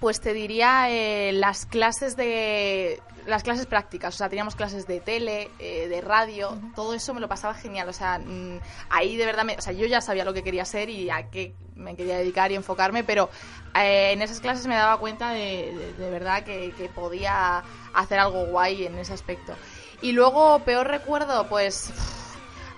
pues 0.00 0.20
te 0.20 0.32
diría 0.32 0.90
eh, 0.90 1.32
las 1.32 1.66
clases 1.66 2.16
de. 2.16 3.00
Las 3.24 3.44
clases 3.44 3.66
prácticas, 3.66 4.16
o 4.16 4.18
sea, 4.18 4.28
teníamos 4.28 4.56
clases 4.56 4.88
de 4.88 4.98
tele, 4.98 5.48
eh, 5.60 5.86
de 5.86 6.00
radio, 6.00 6.58
todo 6.74 6.92
eso 6.92 7.14
me 7.14 7.20
lo 7.20 7.28
pasaba 7.28 7.54
genial, 7.54 7.88
o 7.88 7.92
sea, 7.92 8.18
mm, 8.18 8.58
ahí 8.90 9.16
de 9.16 9.24
verdad, 9.24 9.44
me- 9.44 9.56
o 9.56 9.60
sea, 9.60 9.72
yo 9.72 9.86
ya 9.86 10.00
sabía 10.00 10.24
lo 10.24 10.34
que 10.34 10.42
quería 10.42 10.64
ser 10.64 10.90
y 10.90 11.08
a 11.08 11.30
qué 11.30 11.54
me 11.76 11.94
quería 11.94 12.16
dedicar 12.18 12.50
y 12.50 12.56
enfocarme, 12.56 13.04
pero 13.04 13.30
eh, 13.76 14.10
en 14.10 14.22
esas 14.22 14.40
clases 14.40 14.66
me 14.66 14.74
daba 14.74 14.98
cuenta 14.98 15.30
de, 15.30 15.72
de- 15.72 15.92
de 16.04 16.10
verdad 16.10 16.42
que, 16.42 16.72
que 16.76 16.88
podía 16.88 17.62
hacer 17.94 18.18
algo 18.18 18.46
guay 18.46 18.86
en 18.86 18.98
ese 18.98 19.12
aspecto. 19.12 19.54
Y 20.00 20.10
luego, 20.10 20.58
peor 20.64 20.88
recuerdo, 20.88 21.46
pues 21.48 21.90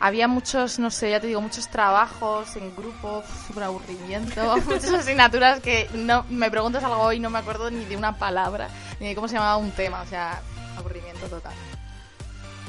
había 0.04 0.28
muchos, 0.28 0.78
no 0.78 0.90
sé, 0.90 1.08
ya 1.08 1.18
te 1.18 1.28
digo, 1.28 1.40
muchos 1.40 1.66
trabajos 1.70 2.56
en 2.56 2.76
grupo, 2.76 3.24
súper 3.46 3.62
aburrimiento, 3.62 4.54
muchas 4.66 4.92
asignaturas 4.92 5.60
que 5.60 5.88
no 5.94 6.26
me 6.28 6.50
preguntas 6.50 6.84
algo 6.84 6.98
hoy 7.00 7.16
y 7.16 7.20
no 7.20 7.30
me 7.30 7.38
acuerdo 7.38 7.70
ni 7.70 7.86
de 7.86 7.96
una 7.96 8.18
palabra, 8.18 8.68
ni 9.00 9.08
de 9.08 9.14
cómo 9.14 9.28
se 9.28 9.36
llamaba 9.36 9.56
un 9.56 9.70
tema, 9.70 10.02
o 10.02 10.06
sea, 10.06 10.42
aburrimiento 10.76 11.26
total. 11.28 11.54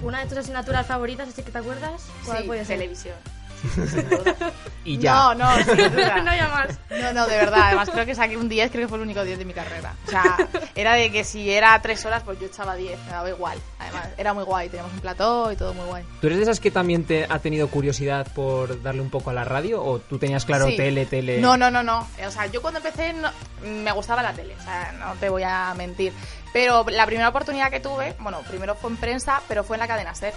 ¿Una 0.02 0.20
de 0.22 0.28
tus 0.30 0.38
asignaturas 0.38 0.88
favoritas, 0.88 1.28
así 1.28 1.44
que 1.44 1.52
te 1.52 1.58
acuerdas? 1.58 2.04
¿Cuál 2.24 2.38
Sí, 2.38 2.44
puede 2.48 2.64
ser? 2.64 2.78
televisión. 2.78 3.16
Y 4.84 4.98
ya. 5.00 5.14
No, 5.14 5.36
no, 5.36 5.56
sin 5.64 5.76
duda. 5.92 6.22
no 6.24 6.32
haya 6.32 6.48
más. 6.48 6.80
No, 7.02 7.14
no, 7.14 7.26
de 7.28 7.38
verdad. 7.38 7.62
Además, 7.68 7.90
creo 7.90 8.06
que 8.06 8.14
saqué 8.14 8.38
un 8.38 8.48
10, 8.48 8.70
creo 8.72 8.84
que 8.84 8.88
fue 8.88 8.98
el 8.98 9.04
único 9.04 9.24
10 9.24 9.40
de 9.40 9.46
mi 9.46 9.54
carrera. 9.54 9.96
O 10.08 10.10
sea, 10.12 10.38
era 10.76 10.94
de 10.94 11.12
que 11.12 11.24
si 11.24 11.50
era 11.52 11.82
3 11.82 12.06
horas, 12.06 12.24
pues 12.24 12.40
yo 12.40 12.46
echaba 12.48 12.76
10, 12.76 13.00
me 13.06 13.12
daba 13.12 13.30
igual. 13.30 13.58
Además, 13.80 14.10
era 14.18 14.34
muy 14.34 14.44
guay, 14.44 14.70
teníamos 14.70 14.94
un 14.94 15.00
plató 15.00 15.52
y 15.52 15.56
todo 15.56 15.74
muy 15.74 15.86
guay. 15.86 16.04
¿Tú 16.22 16.28
eres 16.28 16.38
de 16.38 16.44
esas 16.44 16.60
que 16.60 16.70
también 16.72 17.04
te 17.06 17.26
ha 17.28 17.40
tenido 17.40 17.68
curiosidad 17.70 18.28
por 18.36 18.82
darle 18.84 19.02
un 19.02 19.10
poco 19.10 19.32
a 19.32 19.34
la 19.34 19.44
radio? 19.44 19.84
¿O 19.84 20.00
tú 20.00 20.20
tenías 20.20 20.46
claro 20.46 20.68
Sí. 20.68 20.78
tele, 20.78 21.06
tele? 21.08 21.40
No, 21.40 21.58
no, 21.58 21.72
no, 21.72 21.82
no. 21.82 22.08
O 22.26 22.32
sea, 22.32 22.46
yo 22.48 22.62
cuando 22.62 22.80
empecé 22.80 23.14
no- 23.14 23.32
me 23.64 23.92
gustaba 23.92 24.22
la 24.22 24.34
tele, 24.34 24.56
o 24.60 24.64
sea, 24.64 24.92
no 25.00 25.14
te 25.16 25.30
voy 25.30 25.44
a 25.44 25.74
mentir. 25.76 26.14
Pero 26.54 26.86
la 26.90 27.06
primera 27.06 27.30
oportunidad 27.30 27.70
que 27.72 27.80
tuve, 27.82 28.16
bueno, 28.20 28.40
primero 28.48 28.76
fue 28.76 28.90
en 28.92 28.98
prensa, 28.98 29.42
pero 29.48 29.64
fue 29.64 29.76
en 29.76 29.82
la 29.82 29.88
cadena 29.88 30.14
SER. 30.16 30.34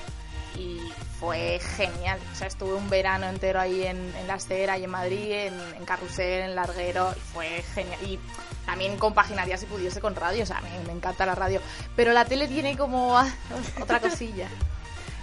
Y 0.57 0.81
fue 1.21 1.61
genial. 1.77 2.19
O 2.33 2.37
sea, 2.37 2.47
estuve 2.47 2.75
un 2.75 2.89
verano 2.89 3.29
entero 3.29 3.61
ahí 3.61 3.85
en, 3.85 4.13
la 4.27 4.39
SER, 4.39 4.71
ahí 4.71 4.85
en 4.85 4.91
Madrid, 4.91 5.33
en, 5.33 5.85
Carrusel, 5.85 6.43
en 6.43 6.55
Larguero, 6.55 7.13
y 7.17 7.21
fue 7.21 7.63
genial. 7.75 7.99
Y 8.07 8.19
también 8.67 8.97
compaginaría 8.97 9.57
si 9.57 9.67
pudiese 9.67 10.01
con 10.01 10.15
radio, 10.15 10.43
o 10.43 10.47
sea, 10.47 10.61
me, 10.61 10.87
me 10.87 10.93
encanta 10.93 11.27
la 11.27 11.35
radio. 11.35 11.61
Pero 11.97 12.13
la 12.13 12.25
tele 12.25 12.49
tiene 12.49 12.77
como 12.77 13.17
otra 13.81 14.01
cosilla. 14.01 14.49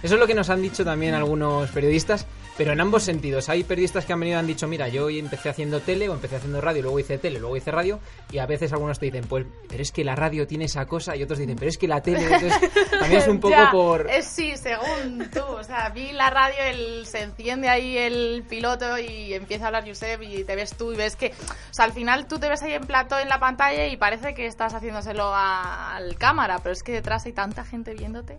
Eso 0.02 0.14
es 0.14 0.20
lo 0.20 0.26
que 0.26 0.34
nos 0.34 0.50
han 0.50 0.62
dicho 0.62 0.84
también 0.84 1.14
algunos 1.14 1.70
periodistas, 1.70 2.26
pero 2.56 2.72
en 2.72 2.80
ambos 2.80 3.02
sentidos. 3.02 3.48
Hay 3.48 3.64
periodistas 3.64 4.04
que 4.06 4.12
han 4.12 4.20
venido 4.20 4.38
y 4.38 4.40
han 4.40 4.46
dicho, 4.46 4.66
mira, 4.66 4.88
yo 4.88 5.06
hoy 5.06 5.18
empecé 5.18 5.48
haciendo 5.48 5.80
tele 5.80 6.08
o 6.08 6.14
empecé 6.14 6.36
haciendo 6.36 6.60
radio, 6.60 6.82
luego 6.82 6.98
hice 6.98 7.18
tele, 7.18 7.38
luego 7.38 7.56
hice 7.56 7.70
radio, 7.70 8.00
y 8.32 8.38
a 8.38 8.46
veces 8.46 8.72
algunos 8.72 8.98
te 8.98 9.06
dicen, 9.06 9.24
pues, 9.28 9.46
pero 9.68 9.82
es 9.82 9.92
que 9.92 10.04
la 10.04 10.14
radio 10.16 10.46
tiene 10.46 10.64
esa 10.66 10.86
cosa, 10.86 11.14
y 11.16 11.22
otros 11.22 11.38
dicen, 11.38 11.56
pero 11.56 11.68
es 11.68 11.78
que 11.78 11.86
la 11.88 12.00
tele, 12.02 12.22
entonces 12.22 12.54
también 13.00 13.20
es 13.22 13.28
un 13.28 13.40
poco 13.40 13.50
Ya, 13.54 13.70
por... 13.70 14.10
Es 14.10 14.26
sí, 14.26 14.54
según 14.56 15.28
tú. 15.30 15.40
O 15.40 15.62
sea, 15.64 15.88
vi 15.90 16.12
la 16.12 16.30
radio, 16.30 16.56
el, 16.64 17.06
se 17.06 17.22
enciende 17.22 17.68
ahí 17.68 17.96
el 17.98 18.44
piloto 18.48 18.98
y 18.98 19.34
empieza 19.34 19.64
a 19.64 19.66
hablar 19.68 19.86
Josep 19.86 20.22
y 20.22 20.44
te 20.44 20.56
ves 20.56 20.74
tú 20.76 20.92
y 20.92 20.96
ves 20.96 21.16
que. 21.16 21.28
O 21.70 21.74
sea, 21.74 21.84
al 21.84 21.92
final 21.92 22.26
tú 22.26 22.38
te 22.38 22.48
ves 22.48 22.62
ahí 22.62 22.72
en 22.72 22.86
plató 22.86 23.18
en 23.18 23.28
la 23.28 23.38
pantalla 23.38 23.86
y 23.86 23.96
parece 23.96 24.34
que 24.34 24.46
estás 24.46 24.74
haciéndoselo 24.74 25.24
a- 25.34 25.94
al 25.96 26.16
cámara, 26.16 26.58
pero 26.62 26.72
es 26.72 26.82
que 26.82 26.92
detrás 26.92 27.26
hay 27.26 27.32
tanta 27.32 27.64
gente 27.64 27.94
viéndote 27.94 28.38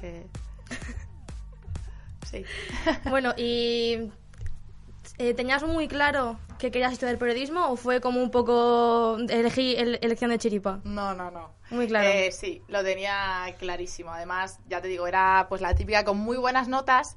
que. 0.00 0.26
Sí. 2.32 2.44
Bueno, 3.10 3.32
y 3.36 4.10
eh, 5.18 5.34
¿tenías 5.34 5.62
muy 5.62 5.86
claro 5.88 6.38
que 6.58 6.70
querías 6.70 6.92
estudiar 6.92 7.18
periodismo 7.18 7.68
o 7.70 7.76
fue 7.76 8.00
como 8.00 8.20
un 8.22 8.30
poco 8.30 9.16
elegí, 9.28 9.74
el- 9.76 9.98
elección 10.02 10.30
de 10.30 10.38
chiripa? 10.38 10.80
No, 10.84 11.14
no, 11.14 11.30
no. 11.30 11.52
Muy 11.70 11.86
claro. 11.86 12.08
Eh, 12.08 12.32
sí, 12.32 12.62
lo 12.68 12.82
tenía 12.82 13.44
clarísimo. 13.58 14.10
Además, 14.12 14.58
ya 14.68 14.80
te 14.80 14.88
digo, 14.88 15.06
era 15.06 15.46
pues 15.48 15.60
la 15.60 15.74
típica 15.74 16.04
con 16.04 16.18
muy 16.18 16.36
buenas 16.36 16.68
notas 16.68 17.16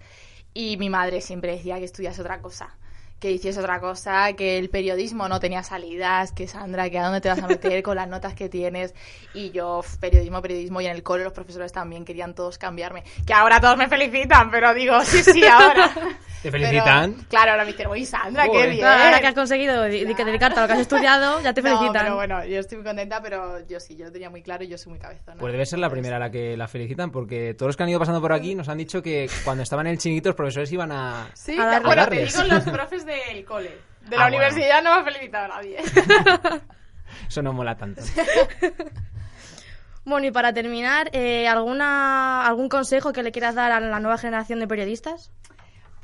y 0.53 0.77
mi 0.77 0.89
madre 0.89 1.21
siempre 1.21 1.53
decía 1.53 1.77
que 1.79 1.85
estudiase 1.85 2.21
otra 2.21 2.41
cosa. 2.41 2.77
Que 3.19 3.31
hiciese 3.31 3.59
otra 3.59 3.79
cosa, 3.79 4.33
que 4.33 4.57
el 4.59 4.69
periodismo 4.69 5.27
no 5.29 5.39
tenía 5.39 5.63
salidas, 5.63 6.31
que 6.33 6.47
Sandra, 6.47 6.89
que 6.89 6.99
a 6.99 7.03
dónde 7.05 7.21
te 7.21 7.29
vas 7.29 7.41
a 7.41 7.47
meter 7.47 7.81
con 7.81 7.95
las 7.95 8.07
notas 8.09 8.33
que 8.33 8.49
tienes. 8.49 8.93
Y 9.33 9.51
yo, 9.51 9.81
periodismo, 10.01 10.41
periodismo, 10.41 10.81
y 10.81 10.85
en 10.85 10.91
el 10.91 11.01
cole 11.01 11.23
los 11.23 11.31
profesores 11.33 11.71
también 11.71 12.03
querían 12.05 12.35
todos 12.35 12.57
cambiarme. 12.57 13.03
Que 13.25 13.33
ahora 13.33 13.59
todos 13.61 13.77
me 13.77 13.87
felicitan, 13.87 14.51
pero 14.51 14.73
digo, 14.73 14.99
sí, 15.05 15.23
sí, 15.23 15.43
ahora. 15.51 15.89
¿Te 16.43 16.51
felicitan? 16.51 17.13
Pero, 17.13 17.27
claro, 17.29 17.51
ahora 17.51 17.63
me 17.65 17.71
dicen, 17.71 17.87
uy, 17.87 18.05
Sandra, 18.05 18.47
qué 18.51 18.67
bien. 18.67 18.85
Ahora 18.85 19.19
que 19.21 19.27
has 19.27 19.33
conseguido 19.33 19.81
de- 19.83 20.05
dedicarte 20.05 20.59
a 20.59 20.61
lo 20.61 20.67
que 20.67 20.73
has 20.73 20.79
estudiado, 20.79 21.41
ya 21.41 21.53
te 21.53 21.61
No, 21.65 21.69
felicitan. 21.69 22.03
pero 22.03 22.15
bueno, 22.15 22.45
yo 22.45 22.59
estoy 22.59 22.77
muy 22.79 22.85
contenta, 22.85 23.21
pero 23.21 23.65
yo 23.65 23.79
sí, 23.79 23.95
yo 23.95 24.05
lo 24.05 24.11
tenía 24.11 24.29
muy 24.29 24.43
claro 24.43 24.63
y 24.63 24.67
yo 24.67 24.77
soy 24.77 24.91
muy 24.91 24.99
cabezona. 24.99 25.37
Pues 25.39 25.51
debe 25.53 25.65
ser 25.65 25.79
la 25.79 25.89
primera 25.89 26.17
a 26.17 26.19
la 26.19 26.29
que 26.29 26.55
la 26.57 26.67
felicitan, 26.67 27.09
porque 27.11 27.53
todos 27.55 27.69
los 27.69 27.77
que 27.77 27.83
han 27.83 27.89
ido 27.89 27.97
pasando 27.99 28.21
por 28.21 28.33
aquí 28.33 28.53
nos 28.55 28.67
han 28.69 28.77
dicho 28.77 29.01
que 29.01 29.27
cuando 29.45 29.63
estaban 29.63 29.87
en 29.87 29.93
el 29.93 29.97
chiringuito 29.97 30.29
los 30.29 30.35
profesores 30.35 30.71
iban 30.71 30.91
a... 30.91 31.29
Sí, 31.33 31.57
A 31.57 31.79
bueno, 31.79 32.03
A 32.03 32.07
te 32.07 32.25
digo 32.25 32.43
los 32.43 32.63
profes 32.65 33.04
del 33.05 33.45
cole. 33.45 33.69
De 34.01 34.15
Ah, 34.15 34.19
la 34.19 34.25
bueno. 34.25 34.37
universidad 34.37 34.83
no 34.83 34.93
me 34.95 35.01
ha 35.01 35.03
felicitado 35.03 35.47
nadie. 35.47 35.77
Eso 37.27 37.41
no 37.41 37.53
mola 37.53 37.75
tanto. 37.75 38.01
Bueno, 40.07 40.27
y 40.27 40.31
para 40.31 40.53
terminar, 40.53 41.09
eh, 41.13 41.47
¿alguna, 41.47 42.45
¿algún 42.45 42.69
consejo 42.69 43.11
que 43.11 43.23
le 43.23 43.31
quieras 43.31 43.55
dar 43.55 43.71
a 43.71 43.79
la 43.79 43.99
nueva 43.99 44.19
generación 44.19 44.59
de 44.59 44.67
periodistas? 44.67 45.31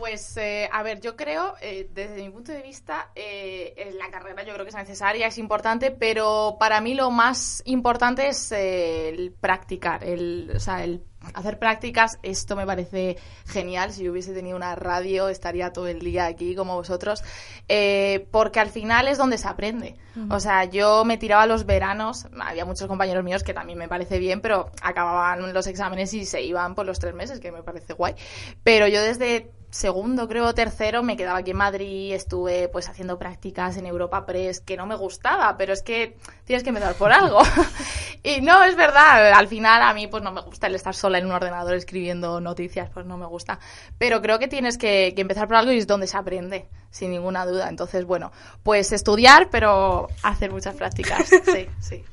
Pues, 0.01 0.35
eh, 0.37 0.67
a 0.73 0.81
ver, 0.81 0.99
yo 0.99 1.15
creo, 1.15 1.53
eh, 1.61 1.87
desde 1.93 2.23
mi 2.23 2.31
punto 2.31 2.51
de 2.51 2.63
vista, 2.63 3.11
eh, 3.13 3.75
en 3.77 3.99
la 3.99 4.09
carrera 4.09 4.41
yo 4.41 4.51
creo 4.51 4.65
que 4.65 4.69
es 4.69 4.75
necesaria, 4.75 5.27
es 5.27 5.37
importante, 5.37 5.91
pero 5.91 6.57
para 6.59 6.81
mí 6.81 6.95
lo 6.95 7.11
más 7.11 7.61
importante 7.65 8.27
es 8.27 8.51
eh, 8.51 9.09
el 9.09 9.31
practicar, 9.31 10.03
el, 10.03 10.53
o 10.55 10.59
sea, 10.59 10.83
el 10.83 11.03
hacer 11.35 11.59
prácticas. 11.59 12.17
Esto 12.23 12.55
me 12.55 12.65
parece 12.65 13.17
genial. 13.45 13.91
Si 13.91 14.03
yo 14.03 14.11
hubiese 14.11 14.33
tenido 14.33 14.57
una 14.57 14.75
radio, 14.75 15.29
estaría 15.29 15.71
todo 15.71 15.87
el 15.87 15.99
día 15.99 16.25
aquí 16.25 16.55
como 16.55 16.75
vosotros, 16.75 17.23
eh, 17.67 18.27
porque 18.31 18.59
al 18.59 18.69
final 18.69 19.07
es 19.07 19.19
donde 19.19 19.37
se 19.37 19.47
aprende. 19.47 19.97
O 20.29 20.41
sea, 20.41 20.65
yo 20.65 21.05
me 21.05 21.17
tiraba 21.17 21.45
los 21.45 21.65
veranos, 21.65 22.27
había 22.41 22.65
muchos 22.65 22.87
compañeros 22.87 23.23
míos 23.23 23.43
que 23.43 23.53
también 23.53 23.77
me 23.77 23.87
parece 23.87 24.19
bien, 24.19 24.41
pero 24.41 24.69
acababan 24.81 25.53
los 25.53 25.67
exámenes 25.67 26.13
y 26.13 26.25
se 26.25 26.41
iban 26.41 26.75
por 26.75 26.85
los 26.85 26.99
tres 26.99 27.13
meses, 27.13 27.39
que 27.39 27.51
me 27.51 27.63
parece 27.63 27.93
guay. 27.93 28.15
Pero 28.63 28.87
yo 28.87 29.01
desde 29.01 29.51
segundo, 29.71 30.27
creo, 30.27 30.53
tercero, 30.53 31.01
me 31.01 31.17
quedaba 31.17 31.39
aquí 31.39 31.51
en 31.51 31.57
Madrid, 31.57 32.13
estuve 32.13 32.67
pues 32.67 32.89
haciendo 32.89 33.17
prácticas 33.17 33.77
en 33.77 33.85
Europa 33.85 34.25
Press, 34.25 34.59
que 34.59 34.77
no 34.77 34.85
me 34.85 34.95
gustaba, 34.95 35.57
pero 35.57 35.73
es 35.73 35.81
que 35.81 36.17
tienes 36.43 36.63
que 36.63 36.69
empezar 36.69 36.93
por 36.95 37.11
algo. 37.11 37.39
y 38.23 38.41
no, 38.41 38.63
es 38.63 38.75
verdad, 38.75 39.33
al 39.33 39.47
final 39.47 39.81
a 39.81 39.93
mí 39.93 40.07
pues 40.07 40.21
no 40.21 40.31
me 40.31 40.41
gusta 40.41 40.67
el 40.67 40.75
estar 40.75 40.93
sola 40.93 41.17
en 41.17 41.25
un 41.25 41.31
ordenador 41.31 41.73
escribiendo 41.75 42.41
noticias, 42.41 42.89
pues 42.93 43.05
no 43.05 43.17
me 43.17 43.25
gusta. 43.25 43.59
Pero 43.97 44.21
creo 44.21 44.39
que 44.39 44.47
tienes 44.47 44.77
que, 44.77 45.13
que 45.15 45.21
empezar 45.21 45.47
por 45.47 45.55
algo 45.55 45.71
y 45.71 45.77
es 45.77 45.87
donde 45.87 46.07
se 46.07 46.17
aprende, 46.17 46.67
sin 46.91 47.09
ninguna 47.11 47.45
duda. 47.45 47.67
Entonces, 47.69 48.05
bueno, 48.05 48.31
pues 48.63 48.91
estudiar, 48.91 49.49
pero 49.49 50.07
hacer 50.23 50.51
muchas 50.51 50.75
prácticas. 50.75 51.29
Sí, 51.45 51.67
sí. 51.79 52.03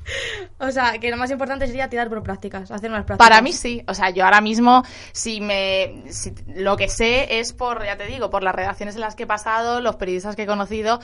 O 0.57 0.71
sea, 0.71 0.97
que 0.99 1.11
lo 1.11 1.17
más 1.17 1.29
importante 1.31 1.67
sería 1.67 1.87
tirar 1.89 2.09
por 2.09 2.23
prácticas, 2.23 2.71
hacer 2.71 2.89
más 2.89 3.03
prácticas. 3.05 3.29
Para 3.29 3.41
mí 3.41 3.53
sí, 3.53 3.83
o 3.87 3.93
sea, 3.93 4.09
yo 4.09 4.25
ahora 4.25 4.41
mismo 4.41 4.83
si 5.11 5.39
me 5.41 6.03
si- 6.09 6.33
lo 6.47 6.75
que 6.77 6.87
sé 6.89 7.39
es 7.39 7.53
por, 7.53 7.83
ya 7.85 7.95
te 7.97 8.05
digo, 8.07 8.29
por 8.29 8.41
las 8.43 8.55
redacciones 8.55 8.95
en 8.95 9.01
las 9.01 9.15
que 9.15 9.23
he 9.23 9.27
pasado, 9.27 9.79
los 9.81 9.95
periodistas 9.97 10.35
que 10.35 10.43
he 10.43 10.47
conocido 10.47 10.99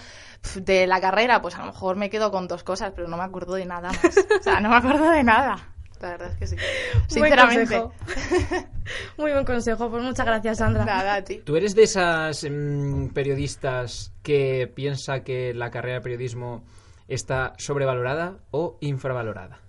de 0.56 0.88
la 0.88 1.00
carrera, 1.02 1.42
pues 1.42 1.56
a 1.56 1.60
lo 1.60 1.66
mejor 1.68 1.96
me 1.98 2.10
quedo 2.10 2.32
con 2.32 2.48
dos 2.48 2.64
cosas, 2.64 2.94
pero 2.96 3.08
no 3.08 3.18
me 3.18 3.24
acuerdo 3.24 3.56
de 3.56 3.66
nada 3.66 3.92
más. 3.92 4.18
O 4.40 4.44
sea, 4.44 4.60
no 4.60 4.70
me 4.70 4.76
acuerdo 4.78 5.10
de 5.10 5.24
nada. 5.24 5.75
La 6.02 6.10
verdad 6.12 6.32
es 6.32 6.38
que 6.38 6.48
sí. 6.48 6.56
Buen 7.18 7.32
Sinceramente. 7.32 7.80
consejo. 7.80 7.94
Muy 9.18 9.32
buen 9.32 9.46
consejo, 9.46 9.90
pues 9.90 10.04
muchas 10.04 10.26
gracias, 10.26 10.58
Sandra. 10.58 10.86
Nada, 10.86 11.16
a 11.16 11.24
ti. 11.24 11.42
¿Tú 11.44 11.56
eres 11.56 11.74
de 11.76 11.84
esas 11.84 12.46
mm, 12.50 13.08
periodistas 13.08 14.14
que 14.22 14.72
piensa 14.74 15.24
que 15.24 15.54
la 15.54 15.72
carrera 15.72 15.96
de 15.96 16.02
periodismo 16.02 16.64
está 17.08 17.54
sobrevalorada 17.58 18.38
o 18.52 18.78
infravalorada? 18.82 19.60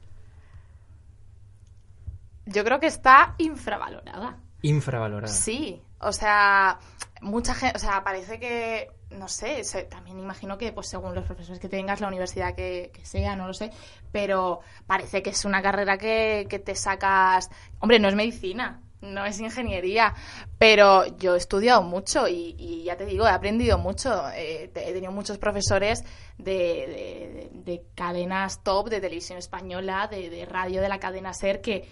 Yo 2.47 2.65
creo 2.65 2.79
que 2.79 2.87
está 2.87 3.35
infravalorada. 3.39 4.39
Infravalorada. 4.63 5.33
Sí, 5.33 5.83
o 6.01 6.13
sea, 6.13 6.79
mucha 7.21 7.55
gente, 7.55 7.77
o 7.77 7.81
sea, 7.81 8.05
parece 8.05 8.39
que, 8.39 8.89
no 9.11 9.29
sé, 9.29 9.63
se- 9.65 9.85
también 9.85 10.19
imagino 10.19 10.59
que 10.59 10.73
pues 10.73 10.89
según 10.89 11.15
los 11.15 11.25
profesores 11.25 11.61
que 11.61 11.69
tengas, 11.69 12.01
la 12.01 12.09
universidad 12.09 12.55
que, 12.55 12.91
que 12.93 13.05
sea, 13.07 13.37
no 13.37 13.47
lo 13.47 13.55
sé, 13.55 13.71
pero 14.13 14.61
parece 14.87 15.23
que 15.23 15.31
es 15.31 15.45
una 15.45 15.63
carrera 15.63 15.97
que, 15.99 16.47
que 16.51 16.59
te 16.59 16.75
sacas, 16.75 17.49
hombre, 17.81 17.99
no 17.99 18.09
es 18.09 18.15
medicina, 18.15 18.81
no 19.03 19.25
es 19.25 19.39
ingeniería, 19.39 20.15
pero 20.59 21.05
yo 21.19 21.35
he 21.35 21.39
estudiado 21.39 21.83
mucho 21.83 22.27
y, 22.27 22.57
y 22.59 22.83
ya 22.85 22.97
te 22.97 23.05
digo, 23.07 23.27
he 23.27 23.31
aprendido 23.31 23.79
mucho, 23.79 24.29
eh, 24.31 24.71
he 24.75 24.93
tenido 24.93 25.13
muchos 25.13 25.39
profesores 25.39 26.03
de, 26.39 26.53
de- 26.53 27.51
de 27.53 27.83
cadenas 27.95 28.63
top, 28.65 28.89
de 28.89 29.01
televisión 29.01 29.39
española, 29.39 30.09
de, 30.11 30.31
de 30.31 30.45
radio, 30.47 30.81
de 30.81 30.89
la 30.89 30.99
cadena 30.99 31.33
SER, 31.33 31.61
que 31.61 31.89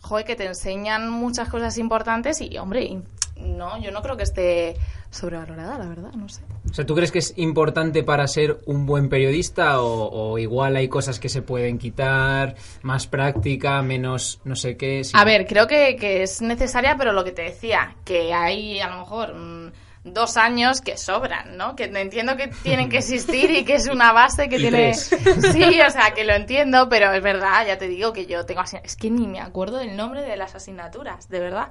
joder, 0.00 0.24
que 0.26 0.36
te 0.36 0.44
enseñan 0.46 1.10
muchas 1.10 1.48
cosas 1.48 1.78
importantes 1.78 2.40
y, 2.40 2.56
hombre, 2.58 3.00
no, 3.36 3.80
yo 3.80 3.90
no 3.90 4.02
creo 4.02 4.16
que 4.16 4.22
esté 4.22 4.76
sobrevalorada, 5.10 5.78
la 5.78 5.88
verdad, 5.88 6.12
no 6.12 6.28
sé. 6.28 6.42
O 6.70 6.74
sea, 6.74 6.86
¿tú 6.86 6.94
crees 6.94 7.12
que 7.12 7.18
es 7.18 7.34
importante 7.36 8.02
para 8.02 8.26
ser 8.26 8.60
un 8.66 8.86
buen 8.86 9.08
periodista 9.08 9.80
o, 9.82 10.08
o 10.10 10.38
igual 10.38 10.76
hay 10.76 10.88
cosas 10.88 11.18
que 11.18 11.28
se 11.28 11.42
pueden 11.42 11.78
quitar, 11.78 12.54
más 12.82 13.06
práctica, 13.06 13.82
menos 13.82 14.40
no 14.44 14.56
sé 14.56 14.76
qué? 14.76 15.04
sí? 15.04 15.12
A 15.14 15.24
ver, 15.24 15.46
creo 15.46 15.66
que, 15.66 15.96
que 15.96 16.22
es 16.22 16.40
necesaria, 16.40 16.96
pero 16.96 17.12
lo 17.12 17.24
que 17.24 17.32
te 17.32 17.42
decía, 17.42 17.96
que 18.04 18.32
hay 18.32 18.80
a 18.80 18.88
lo 18.88 19.00
mejor 19.00 19.34
mm, 19.34 19.72
dos 20.04 20.36
años 20.36 20.80
que 20.80 20.96
sobran, 20.96 21.56
¿no? 21.56 21.76
Que 21.76 21.84
entiendo 21.84 22.36
que 22.36 22.48
tienen 22.48 22.88
que 22.88 22.98
existir 22.98 23.50
y 23.50 23.64
que 23.64 23.74
es 23.74 23.86
una 23.88 24.12
base 24.12 24.48
que 24.48 24.56
Y 24.56 24.60
tiene... 24.60 24.78
tres. 24.78 25.10
Sí, 25.52 25.80
o 25.80 25.90
sea, 25.90 26.12
que 26.14 26.24
lo 26.24 26.32
entiendo, 26.34 26.88
pero 26.88 27.12
es 27.12 27.22
verdad, 27.22 27.66
ya 27.66 27.78
te 27.78 27.88
digo 27.88 28.12
que 28.12 28.26
yo 28.26 28.44
tengo... 28.44 28.62
Es 28.82 28.96
que 28.96 29.10
ni 29.10 29.26
me 29.26 29.40
acuerdo 29.40 29.78
del 29.78 29.96
nombre 29.96 30.22
de 30.22 30.36
las 30.36 30.54
asignaturas, 30.54 31.28
de 31.28 31.40
verdad. 31.40 31.68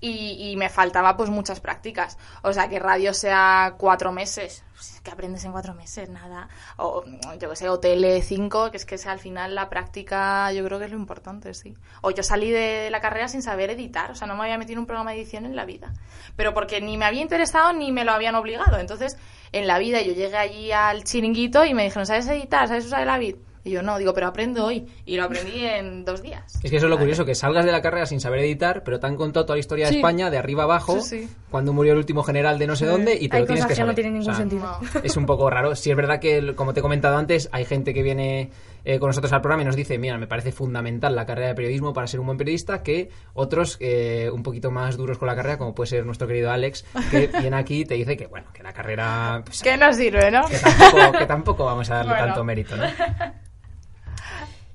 Y, 0.00 0.50
y 0.50 0.56
me 0.56 0.68
faltaba 0.68 1.16
pues 1.16 1.30
muchas 1.30 1.60
prácticas. 1.60 2.18
O 2.42 2.52
sea, 2.52 2.68
que 2.68 2.78
radio 2.78 3.12
sea 3.14 3.74
cuatro 3.78 4.12
meses. 4.12 4.62
Pues, 4.74 5.00
¿Qué 5.02 5.10
aprendes 5.10 5.44
en 5.44 5.52
cuatro 5.52 5.74
meses? 5.74 6.08
Nada. 6.08 6.48
O 6.76 7.04
yo 7.38 7.50
que 7.50 7.56
sé, 7.56 7.68
o 7.68 7.78
tele 7.78 8.22
5, 8.22 8.70
que 8.70 8.76
es 8.76 8.84
que 8.84 8.96
al 9.06 9.18
final 9.18 9.54
la 9.54 9.68
práctica 9.68 10.52
yo 10.52 10.64
creo 10.64 10.78
que 10.78 10.86
es 10.86 10.90
lo 10.90 10.96
importante, 10.96 11.54
sí. 11.54 11.74
O 12.00 12.10
yo 12.10 12.22
salí 12.22 12.50
de 12.50 12.88
la 12.90 13.00
carrera 13.00 13.28
sin 13.28 13.42
saber 13.42 13.70
editar, 13.70 14.10
o 14.10 14.14
sea, 14.14 14.26
no 14.26 14.34
me 14.34 14.42
había 14.42 14.58
metido 14.58 14.74
en 14.74 14.80
un 14.80 14.86
programa 14.86 15.12
de 15.12 15.18
edición 15.18 15.44
en 15.46 15.56
la 15.56 15.64
vida. 15.64 15.92
Pero 16.36 16.54
porque 16.54 16.80
ni 16.80 16.96
me 16.96 17.04
había 17.04 17.22
interesado 17.22 17.72
ni 17.72 17.92
me 17.92 18.04
lo 18.04 18.12
habían 18.12 18.34
obligado. 18.34 18.78
Entonces, 18.78 19.16
en 19.52 19.66
la 19.66 19.78
vida 19.78 20.00
yo 20.00 20.12
llegué 20.12 20.36
allí 20.36 20.72
al 20.72 21.04
chiringuito 21.04 21.64
y 21.64 21.74
me 21.74 21.84
dijeron, 21.84 22.06
¿sabes 22.06 22.26
editar? 22.28 22.68
¿Sabes 22.68 22.86
usar 22.86 23.02
el 23.02 23.10
Avid? 23.10 23.36
Y 23.64 23.70
yo 23.70 23.82
no, 23.82 23.96
digo, 23.98 24.12
pero 24.12 24.26
aprendo 24.26 24.64
hoy. 24.64 24.86
Y 25.04 25.16
lo 25.16 25.24
aprendí 25.24 25.64
en 25.64 26.04
dos 26.04 26.20
días. 26.22 26.58
Es 26.62 26.70
que 26.70 26.76
eso 26.78 26.86
es 26.86 26.90
lo 26.90 26.98
curioso, 26.98 27.24
que 27.24 27.34
salgas 27.34 27.64
de 27.64 27.72
la 27.72 27.80
carrera 27.82 28.06
sin 28.06 28.20
saber 28.20 28.40
editar, 28.40 28.82
pero 28.84 28.98
te 28.98 29.06
han 29.06 29.16
contado 29.16 29.46
toda 29.46 29.56
la 29.56 29.60
historia 29.60 29.86
de 29.86 29.92
Sí. 29.92 29.96
España, 29.98 30.30
de 30.30 30.38
arriba 30.38 30.64
abajo, 30.64 31.00
Sí, 31.00 31.20
sí. 31.26 31.28
cuando 31.50 31.72
murió 31.72 31.92
el 31.92 31.98
último 31.98 32.22
general 32.24 32.58
de 32.58 32.66
no 32.66 32.74
sé 32.76 32.86
dónde, 32.86 33.14
y 33.20 33.28
te 33.28 33.36
Hay 33.36 33.42
lo 33.42 33.46
tienes 33.46 33.64
cosas 33.64 33.68
que 33.68 33.74
que 33.74 33.80
no 33.80 33.86
saber. 33.86 33.94
tienen 33.94 34.12
ningún 34.14 34.30
O 34.30 34.34
sea, 34.34 34.40
sentido. 34.42 34.62
No. 34.94 35.00
Es 35.04 35.16
un 35.16 35.26
poco 35.26 35.48
raro. 35.50 35.76
Sí 35.76 35.90
es 35.90 35.96
verdad 35.96 36.18
que, 36.18 36.54
como 36.56 36.72
te 36.74 36.80
he 36.80 36.82
comentado 36.82 37.16
antes, 37.16 37.48
hay 37.52 37.64
gente 37.64 37.94
que 37.94 38.02
viene 38.02 38.50
eh, 38.84 38.98
con 38.98 39.08
nosotros 39.10 39.32
al 39.32 39.40
programa 39.42 39.62
y 39.62 39.66
nos 39.66 39.76
dice, 39.76 39.96
mira, 39.98 40.18
me 40.18 40.26
parece 40.26 40.50
fundamental 40.50 41.14
la 41.14 41.24
carrera 41.24 41.48
de 41.48 41.54
periodismo 41.54 41.92
para 41.92 42.08
ser 42.08 42.18
un 42.18 42.26
buen 42.26 42.38
periodista, 42.38 42.82
que 42.82 43.10
otros 43.34 43.76
eh, 43.80 44.28
un 44.32 44.42
poquito 44.42 44.72
más 44.72 44.96
duros 44.96 45.18
con 45.18 45.28
la 45.28 45.36
carrera, 45.36 45.56
como 45.58 45.72
puede 45.74 45.86
ser 45.88 46.04
nuestro 46.04 46.26
querido 46.26 46.50
Alex, 46.50 46.84
que 47.10 47.28
viene 47.40 47.56
aquí 47.56 47.82
y 47.82 47.84
te 47.84 47.94
dice 47.94 48.16
que, 48.16 48.26
bueno, 48.26 48.48
que 48.52 48.62
la 48.64 48.72
carrera... 48.72 49.42
pues, 49.44 49.62
¿Qué 49.62 49.76
nos 49.76 49.94
sirve, 49.96 50.30
no? 50.32 50.42
que 50.48 50.58
tampoco, 50.58 51.12
que 51.18 51.26
tampoco 51.26 51.64
vamos 51.64 51.88
a 51.90 51.96
darle 51.96 52.10
Bueno. 52.12 52.26
tanto 52.26 52.44
mérito, 52.44 52.76
¿no? 52.76 52.84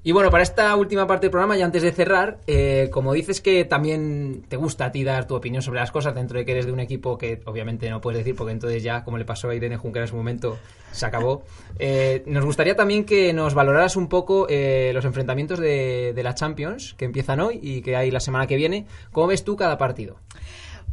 Y 0.08 0.14
bueno, 0.14 0.32
para 0.32 0.42
esta 0.42 0.74
última 0.78 1.06
parte 1.06 1.26
del 1.26 1.32
programa, 1.32 1.58
y 1.58 1.62
antes 1.62 1.84
de 1.84 1.92
cerrar, 1.92 2.40
eh, 2.48 2.88
como 2.94 3.12
dices 3.12 3.42
que 3.42 3.66
también 3.66 4.46
te 4.48 4.56
gusta 4.56 4.86
a 4.86 4.92
ti 4.94 5.04
dar 5.04 5.28
tu 5.28 5.36
opinión 5.36 5.62
sobre 5.62 5.82
las 5.82 5.92
cosas 5.92 6.16
dentro 6.16 6.40
de 6.40 6.46
que 6.46 6.54
eres 6.54 6.66
de 6.66 6.72
un 6.72 6.80
equipo 6.80 7.18
que 7.18 7.42
obviamente 7.44 7.90
no 7.90 8.00
puedes 8.00 8.20
decir, 8.20 8.34
porque 8.34 8.54
entonces 8.54 8.82
ya, 8.82 9.04
como 9.04 9.18
le 9.18 9.26
pasó 9.26 9.50
a 9.50 9.56
Irene 9.56 9.76
Junquera 9.76 10.06
en 10.06 10.10
su 10.10 10.16
momento, 10.16 10.58
se 10.94 11.06
acabó. 11.06 11.44
Eh, 11.80 12.24
nos 12.26 12.44
gustaría 12.44 12.76
también 12.76 13.06
que 13.06 13.34
nos 13.34 13.54
valoraras 13.54 13.98
un 13.98 14.08
poco 14.08 14.48
eh, 14.50 14.90
los 14.96 15.06
enfrentamientos 15.06 15.60
de, 15.60 16.12
de 16.16 16.24
la 16.24 16.34
Champions, 16.34 16.96
que 16.98 17.06
empiezan 17.06 17.40
hoy 17.40 17.60
y 17.62 17.82
que 17.82 17.96
hay 17.96 18.10
la 18.10 18.20
semana 18.20 18.48
que 18.48 18.56
viene. 18.56 18.88
¿Cómo 19.12 19.28
ves 19.28 19.44
tú 19.44 19.56
cada 19.56 19.78
partido? 19.78 20.16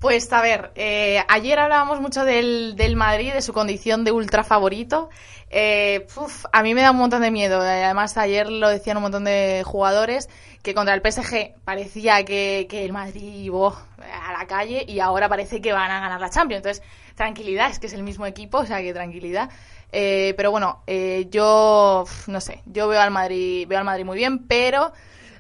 Pues 0.05 0.31
a 0.35 0.43
ver, 0.43 0.71
eh, 0.75 1.25
ayer 1.29 1.59
hablábamos 1.59 1.99
mucho 1.99 2.27
del, 2.27 2.75
del 2.77 2.95
Madrid, 2.95 3.33
de 3.33 3.41
su 3.41 3.55
condición 3.55 4.05
de 4.05 4.13
ultra 4.13 4.45
favorito. 4.45 5.09
Eh, 5.49 6.07
puf, 6.15 6.45
a 6.53 6.63
mí 6.63 6.75
me 6.75 6.83
da 6.83 6.91
un 6.91 6.99
montón 6.99 7.23
de 7.23 7.31
miedo. 7.31 7.59
Además, 7.63 8.19
ayer 8.19 8.51
lo 8.51 8.69
decían 8.69 8.99
un 8.99 9.05
montón 9.05 9.25
de 9.25 9.63
jugadores 9.65 10.29
que 10.63 10.75
contra 10.75 10.93
el 10.93 11.01
PSG 11.01 11.55
parecía 11.65 12.23
que, 12.27 12.67
que 12.69 12.85
el 12.85 12.93
Madrid 12.93 13.45
iba 13.45 13.69
a 13.69 14.39
la 14.39 14.47
calle 14.47 14.85
y 14.87 15.01
ahora 15.01 15.27
parece 15.31 15.63
que 15.63 15.73
van 15.73 15.91
a 15.91 16.01
ganar 16.01 16.21
la 16.21 16.29
Champions. 16.29 16.67
Entonces, 16.67 16.85
tranquilidad, 17.15 17.71
es 17.71 17.79
que 17.79 17.87
es 17.87 17.95
el 17.95 18.03
mismo 18.03 18.27
equipo, 18.27 18.59
o 18.59 18.67
sea 18.67 18.83
que 18.83 18.93
tranquilidad. 18.93 19.49
Eh, 19.91 20.35
pero 20.37 20.51
bueno, 20.51 20.83
eh, 20.87 21.29
yo 21.31 22.03
uf, 22.03 22.29
no 22.29 22.43
sé, 22.43 22.61
yo 22.67 22.89
veo 22.89 23.01
al 23.01 23.11
Madrid, 23.11 23.67
veo 23.67 23.79
al 23.79 23.87
Madrid 23.87 24.05
muy 24.05 24.19
bien, 24.19 24.47
pero 24.47 24.93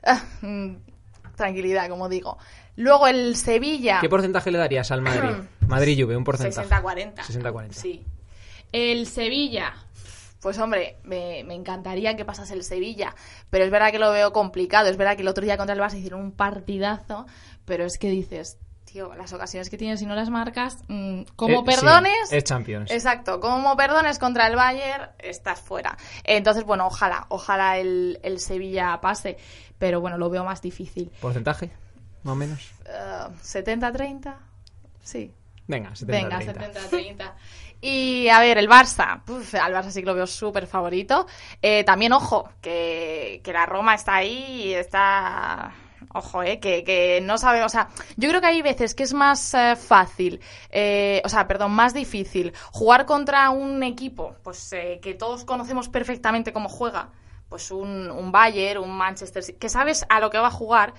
ah, 0.07 0.23
mm, 0.41 0.77
tranquilidad, 1.37 1.91
como 1.91 2.09
digo. 2.09 2.39
Luego 2.77 3.07
el 3.07 3.37
Sevilla. 3.37 3.99
¿Qué 4.01 4.09
porcentaje 4.09 4.51
le 4.51 4.59
darías 4.59 4.91
al 4.91 5.01
Madrid? 5.03 5.45
Madrid-Juve, 5.69 6.17
un 6.17 6.25
porcentaje. 6.25 6.69
60-40. 6.69 7.15
60-40. 7.15 7.73
Sí. 7.73 8.05
El 8.73 9.07
Sevilla. 9.07 9.75
Pues 10.41 10.59
hombre, 10.59 10.99
me, 11.05 11.43
me 11.45 11.55
encantaría 11.55 12.17
que 12.17 12.25
pasase 12.27 12.53
el 12.53 12.65
Sevilla, 12.65 13.15
pero 13.49 13.65
es 13.65 13.71
verdad 13.71 13.91
que 13.93 13.99
lo 13.99 14.11
veo 14.11 14.33
complicado. 14.33 14.89
Es 14.91 14.97
verdad 14.99 15.17
que 15.17 15.23
el 15.23 15.29
otro 15.29 15.43
día 15.45 15.57
contra 15.57 15.75
el 15.75 15.81
Barça 15.81 15.97
hicieron 15.97 16.21
un 16.21 16.33
partidazo, 16.33 17.25
pero 17.65 17.87
es 17.87 17.97
que 17.97 18.11
dices, 18.11 18.59
tío, 18.85 19.15
las 19.15 19.33
ocasiones 19.33 19.71
que 19.71 19.79
tienes 19.79 20.03
y 20.03 20.07
no 20.07 20.15
las 20.15 20.29
marcas, 20.29 20.77
mm, 20.89 21.23
como 21.35 21.61
Eh, 21.61 21.65
sí, 21.67 21.77
perdones... 21.81 22.31
es 22.33 22.45
Champions. 22.45 22.91
Exacto, 22.91 23.41
como 23.41 23.75
perdones 23.77 24.19
contra 24.19 24.47
el 24.47 24.57
Bayern, 24.57 25.09
estás 25.19 25.61
fuera. 25.63 25.97
Entonces, 26.25 26.65
bueno, 26.65 26.89
ojalá, 26.89 27.25
ojalá 27.31 27.79
el, 27.79 28.21
el 28.23 28.39
Sevilla 28.39 29.01
pase, 29.01 29.39
pero 29.79 30.03
bueno, 30.03 30.19
lo 30.19 30.29
veo 30.29 30.45
más 30.45 30.61
difícil. 30.61 31.11
¿Porcentaje? 31.23 31.71
Más 32.25 32.33
o 32.33 32.37
menos. 32.37 32.73
Eh, 32.87 33.27
¿70-30? 33.43 34.35
Sí. 35.03 35.33
Venga, 35.67 35.95
70 35.95 36.39
Venga, 36.39 36.53
30. 36.53 36.81
70-30. 36.91 37.33
Y 37.81 38.29
a 38.29 38.41
ver, 38.41 38.59
el 38.59 38.69
Barça. 38.69 39.23
Al 39.61 39.75
Barça 39.75 39.91
sí 39.91 40.01
que 40.01 40.07
lo 40.07 40.15
veo 40.15 40.27
súper 40.27 40.67
favorito. 40.67 41.27
Eh, 41.61 41.85
también, 41.85 42.13
ojo, 42.13 42.49
que, 42.61 43.41
que 43.45 43.53
la 43.53 43.67
Roma 43.67 43.95
está 43.95 44.17
ahí 44.17 44.63
y 44.65 44.75
está. 44.75 45.73
Ojo, 46.15 46.43
eh, 46.43 46.61
que, 46.61 46.85
que 46.85 47.21
no 47.23 47.37
sabe. 47.39 47.63
O 47.63 47.69
sea, 47.69 47.89
yo 48.17 48.29
creo 48.29 48.41
que 48.41 48.47
hay 48.47 48.63
veces 48.63 48.95
que 48.95 49.03
es 49.03 49.13
más 49.13 49.53
eh, 49.55 49.77
fácil, 49.77 50.41
eh, 50.71 51.21
o 51.25 51.29
sea, 51.29 51.47
perdón, 51.47 51.73
más 51.73 51.93
difícil 51.93 52.53
jugar 52.71 53.05
contra 53.05 53.51
un 53.51 53.83
equipo 53.83 54.37
pues 54.43 54.73
eh, 54.73 55.01
que 55.03 55.15
todos 55.15 55.45
conocemos 55.45 55.89
perfectamente 55.89 56.53
cómo 56.53 56.69
juega. 56.69 57.11
Pues 57.49 57.71
un, 57.71 58.11
un 58.11 58.33
Bayern, 58.33 58.83
un 58.83 58.97
Manchester 58.97 59.45
que 59.59 59.69
sabes 59.69 60.07
a 60.09 60.21
lo 60.21 60.31
que 60.31 60.39
va 60.39 60.49
a 60.49 60.51
jugar 60.51 60.95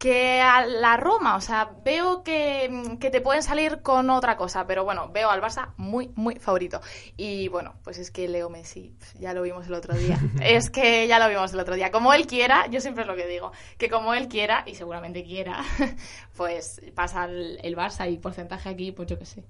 que 0.00 0.40
a 0.40 0.64
la 0.64 0.96
Roma, 0.96 1.36
o 1.36 1.42
sea, 1.42 1.72
veo 1.84 2.22
que, 2.22 2.96
que 2.98 3.10
te 3.10 3.20
pueden 3.20 3.42
salir 3.42 3.82
con 3.82 4.08
otra 4.08 4.38
cosa, 4.38 4.66
pero 4.66 4.82
bueno, 4.82 5.10
veo 5.12 5.28
al 5.28 5.42
Barça 5.42 5.74
muy, 5.76 6.10
muy 6.14 6.36
favorito. 6.36 6.80
Y 7.18 7.48
bueno, 7.48 7.74
pues 7.84 7.98
es 7.98 8.10
que 8.10 8.26
Leo 8.26 8.48
Messi, 8.48 8.94
ya 9.18 9.34
lo 9.34 9.42
vimos 9.42 9.66
el 9.66 9.74
otro 9.74 9.94
día. 9.94 10.18
es 10.42 10.70
que 10.70 11.06
ya 11.06 11.18
lo 11.18 11.28
vimos 11.28 11.52
el 11.52 11.60
otro 11.60 11.74
día. 11.74 11.90
Como 11.90 12.14
él 12.14 12.26
quiera, 12.26 12.66
yo 12.68 12.80
siempre 12.80 13.02
es 13.02 13.08
lo 13.08 13.14
que 13.14 13.26
digo, 13.26 13.52
que 13.76 13.90
como 13.90 14.14
él 14.14 14.28
quiera, 14.28 14.64
y 14.66 14.74
seguramente 14.74 15.22
quiera, 15.22 15.62
pues 16.34 16.80
pasa 16.94 17.26
el, 17.26 17.60
el 17.62 17.76
Barça 17.76 18.10
y 18.10 18.16
porcentaje 18.16 18.70
aquí, 18.70 18.92
pues 18.92 19.06
yo 19.06 19.18
qué 19.18 19.26
sé, 19.26 19.44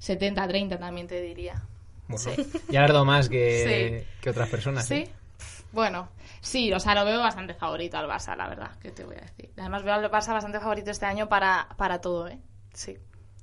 70-30 0.00 0.78
también 0.78 1.08
te 1.08 1.20
diría. 1.20 1.60
Bueno, 2.06 2.22
Sí. 2.36 2.46
Ya 2.70 2.84
has 2.84 2.88
dado 2.92 3.04
más 3.04 3.28
que, 3.28 4.06
que 4.20 4.30
otras 4.30 4.48
personas. 4.48 4.86
¿Sí? 4.86 4.94
¿eh? 4.94 5.10
Bueno, 5.72 6.08
sí, 6.40 6.72
o 6.72 6.80
sea, 6.80 6.94
lo 6.94 7.04
veo 7.04 7.20
bastante 7.20 7.54
favorito 7.54 7.96
al 7.98 8.08
Barça, 8.08 8.36
la 8.36 8.48
verdad, 8.48 8.70
que 8.80 8.90
te 8.90 9.04
voy 9.04 9.16
a 9.16 9.20
decir. 9.20 9.50
Además 9.56 9.82
veo 9.82 9.94
al 9.94 10.10
Barça 10.10 10.32
bastante 10.32 10.60
favorito 10.60 10.90
este 10.90 11.06
año 11.06 11.28
para, 11.28 11.68
para 11.76 12.00
todo, 12.00 12.28
¿eh? 12.28 12.38
Sí. 12.74 12.96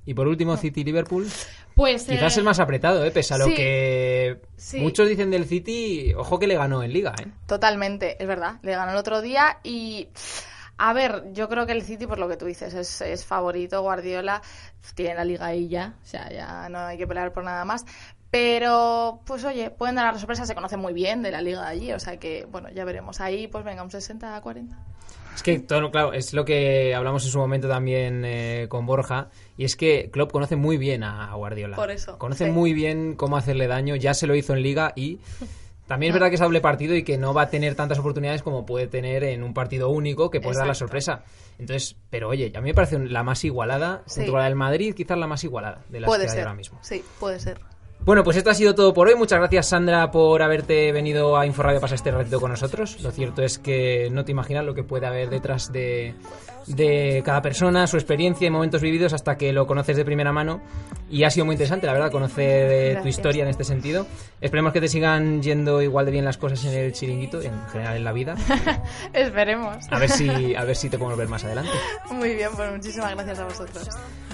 Y 0.04 0.14
por 0.14 0.28
último, 0.28 0.56
City-Liverpool. 0.56 1.28
Pues... 1.74 2.04
Quizás 2.04 2.36
eh, 2.36 2.40
el 2.40 2.44
más 2.44 2.60
apretado, 2.60 3.04
¿eh? 3.04 3.10
Pese 3.10 3.34
a 3.34 3.38
lo 3.38 3.46
sí. 3.46 3.54
que 3.54 4.40
Sí. 4.56 4.80
muchos 4.80 5.08
dicen 5.08 5.30
del 5.30 5.46
City, 5.46 6.14
ojo 6.14 6.38
que 6.38 6.46
le 6.46 6.56
ganó 6.56 6.82
en 6.82 6.92
Liga, 6.92 7.14
¿eh? 7.20 7.26
Totalmente, 7.46 8.16
es 8.22 8.28
verdad. 8.28 8.60
Le 8.62 8.72
ganó 8.72 8.92
el 8.92 8.98
otro 8.98 9.20
día 9.20 9.58
y... 9.62 10.08
A 10.78 10.92
ver, 10.92 11.32
yo 11.32 11.48
creo 11.48 11.64
que 11.64 11.72
el 11.72 11.82
City, 11.82 12.06
por 12.06 12.18
lo 12.18 12.28
que 12.28 12.36
tú 12.36 12.44
dices, 12.44 12.74
es, 12.74 13.00
es 13.00 13.24
favorito. 13.24 13.80
Guardiola 13.80 14.42
tiene 14.94 15.14
la 15.14 15.24
liga 15.24 15.46
ahí 15.46 15.68
ya, 15.68 15.94
o 16.02 16.06
sea, 16.06 16.30
ya 16.30 16.68
no 16.68 16.80
hay 16.80 16.98
que 16.98 17.06
pelear 17.06 17.32
por 17.32 17.44
nada 17.44 17.64
más. 17.64 17.86
Pero, 18.30 19.20
pues 19.24 19.44
oye, 19.44 19.70
pueden 19.70 19.94
dar 19.96 20.12
la 20.12 20.18
sorpresa, 20.18 20.44
se 20.46 20.54
conoce 20.54 20.76
muy 20.76 20.92
bien 20.92 21.22
de 21.22 21.30
la 21.30 21.40
liga 21.40 21.62
de 21.62 21.68
allí, 21.68 21.92
o 21.92 22.00
sea 22.00 22.18
que, 22.18 22.46
bueno, 22.50 22.68
ya 22.74 22.84
veremos. 22.84 23.20
Ahí, 23.20 23.46
pues 23.46 23.64
venga, 23.64 23.82
un 23.82 23.90
60 23.90 24.36
a 24.36 24.40
40. 24.40 24.76
Es 25.34 25.42
que, 25.42 25.58
todo, 25.58 25.90
claro, 25.90 26.12
es 26.12 26.32
lo 26.32 26.44
que 26.44 26.94
hablamos 26.94 27.24
en 27.24 27.30
su 27.30 27.38
momento 27.38 27.68
también 27.68 28.24
eh, 28.24 28.66
con 28.68 28.86
Borja, 28.86 29.28
y 29.56 29.64
es 29.64 29.76
que 29.76 30.10
Klopp 30.10 30.32
conoce 30.32 30.56
muy 30.56 30.76
bien 30.78 31.02
a 31.04 31.32
Guardiola. 31.34 31.76
Por 31.76 31.90
eso, 31.90 32.18
Conoce 32.18 32.46
sí. 32.46 32.50
muy 32.50 32.72
bien 32.72 33.14
cómo 33.14 33.36
hacerle 33.36 33.66
daño, 33.68 33.96
ya 33.96 34.12
se 34.14 34.26
lo 34.26 34.34
hizo 34.34 34.54
en 34.54 34.62
Liga 34.62 34.92
y 34.96 35.20
también 35.86 36.10
es 36.10 36.14
verdad 36.14 36.28
que 36.30 36.34
es 36.36 36.40
doble 36.40 36.60
partido 36.62 36.94
y 36.96 37.04
que 37.04 37.16
no 37.18 37.32
va 37.34 37.42
a 37.42 37.50
tener 37.50 37.74
tantas 37.74 37.98
oportunidades 37.98 38.42
como 38.42 38.64
puede 38.66 38.86
tener 38.88 39.24
en 39.24 39.42
un 39.42 39.52
partido 39.54 39.88
único 39.90 40.30
que 40.30 40.40
puede 40.40 40.56
dar 40.58 40.66
la 40.66 40.74
sorpresa. 40.74 41.22
Entonces, 41.58 41.96
pero 42.10 42.28
oye, 42.30 42.50
a 42.56 42.60
mí 42.60 42.70
me 42.70 42.74
parece 42.74 42.98
la 42.98 43.22
más 43.22 43.44
igualada, 43.44 44.02
Sí. 44.06 44.16
junto 44.20 44.32
con 44.32 44.40
la 44.40 44.46
del 44.46 44.56
Madrid, 44.56 44.94
quizás 44.94 45.16
la 45.18 45.26
más 45.26 45.44
igualada 45.44 45.82
de 45.90 46.00
las 46.00 46.08
Puede 46.08 46.24
que 46.24 46.30
hay 46.30 46.36
ser. 46.36 46.44
ahora 46.44 46.54
mismo. 46.56 46.78
Sí, 46.82 47.04
puede 47.20 47.38
ser. 47.40 47.60
Bueno, 48.06 48.22
pues 48.22 48.36
esto 48.36 48.50
ha 48.50 48.54
sido 48.54 48.76
todo 48.76 48.94
por 48.94 49.08
hoy. 49.08 49.16
Muchas 49.16 49.40
gracias, 49.40 49.70
Sandra, 49.70 50.12
por 50.12 50.40
haberte 50.40 50.92
venido 50.92 51.36
a 51.36 51.44
Inforradio 51.44 51.78
a 51.78 51.80
pasar 51.80 51.96
este 51.96 52.12
ratito 52.12 52.40
con 52.40 52.52
nosotros. 52.52 53.02
Lo 53.02 53.10
cierto 53.10 53.42
es 53.42 53.58
que 53.58 54.10
no 54.12 54.24
te 54.24 54.30
imaginas 54.30 54.64
lo 54.64 54.74
que 54.74 54.84
puede 54.84 55.06
haber 55.06 55.28
detrás 55.28 55.72
de, 55.72 56.14
de 56.66 57.22
cada 57.24 57.42
persona, 57.42 57.86
su 57.86 57.96
experiencia 57.96 58.46
y 58.46 58.50
momentos 58.50 58.82
vividos 58.82 59.12
hasta 59.12 59.36
que 59.36 59.52
lo 59.52 59.66
conoces 59.66 59.96
de 59.96 60.04
primera 60.04 60.32
mano. 60.32 60.60
Y 61.08 61.24
ha 61.24 61.30
sido 61.30 61.46
muy 61.46 61.54
interesante, 61.54 61.86
la 61.86 61.92
verdad, 61.92 62.10
conocer 62.10 62.70
eh, 62.70 62.88
tu 62.88 62.92
Gracias. 62.94 63.16
historia 63.16 63.42
en 63.44 63.48
este 63.48 63.64
sentido. 63.64 64.06
Esperemos 64.40 64.72
que 64.72 64.80
te 64.80 64.88
sigan 64.88 65.42
yendo 65.42 65.80
igual 65.82 66.06
de 66.06 66.12
bien 66.12 66.24
las 66.24 66.36
cosas 66.38 66.64
en 66.64 66.74
el 66.74 66.92
chiringuito, 66.92 67.42
y 67.42 67.46
en 67.46 67.66
general 67.68 67.96
en 67.96 68.04
la 68.04 68.12
vida. 68.12 68.34
Esperemos. 69.12 69.86
A 69.90 69.98
ver 69.98 70.10
si, 70.10 70.54
a 70.54 70.64
ver 70.64 70.76
si 70.76 70.88
te 70.90 70.98
podemos 70.98 71.18
ver 71.18 71.28
más 71.28 71.44
adelante. 71.44 71.70
Muy 72.10 72.34
bien, 72.34 72.50
pues 72.56 72.70
muchísimas 72.72 73.14
gracias 73.14 73.38
a 73.38 73.44
vosotros. 73.44 73.88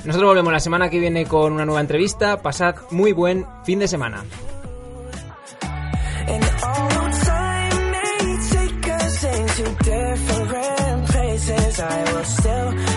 Nosotros 0.04 0.30
volvemos 0.30 0.52
la 0.52 0.60
semana 0.60 0.88
que 0.88 0.98
viene 0.98 1.26
con 1.26 1.52
una 1.52 1.64
nueva 1.64 1.80
entrevista. 1.80 2.42
Pasad 2.42 2.76
muy 2.90 3.12
buen 3.12 3.46
fin 3.64 3.78
de 3.78 3.88
semana. 3.88 4.24
I 11.82 12.12
will 12.12 12.24
still 12.24 12.91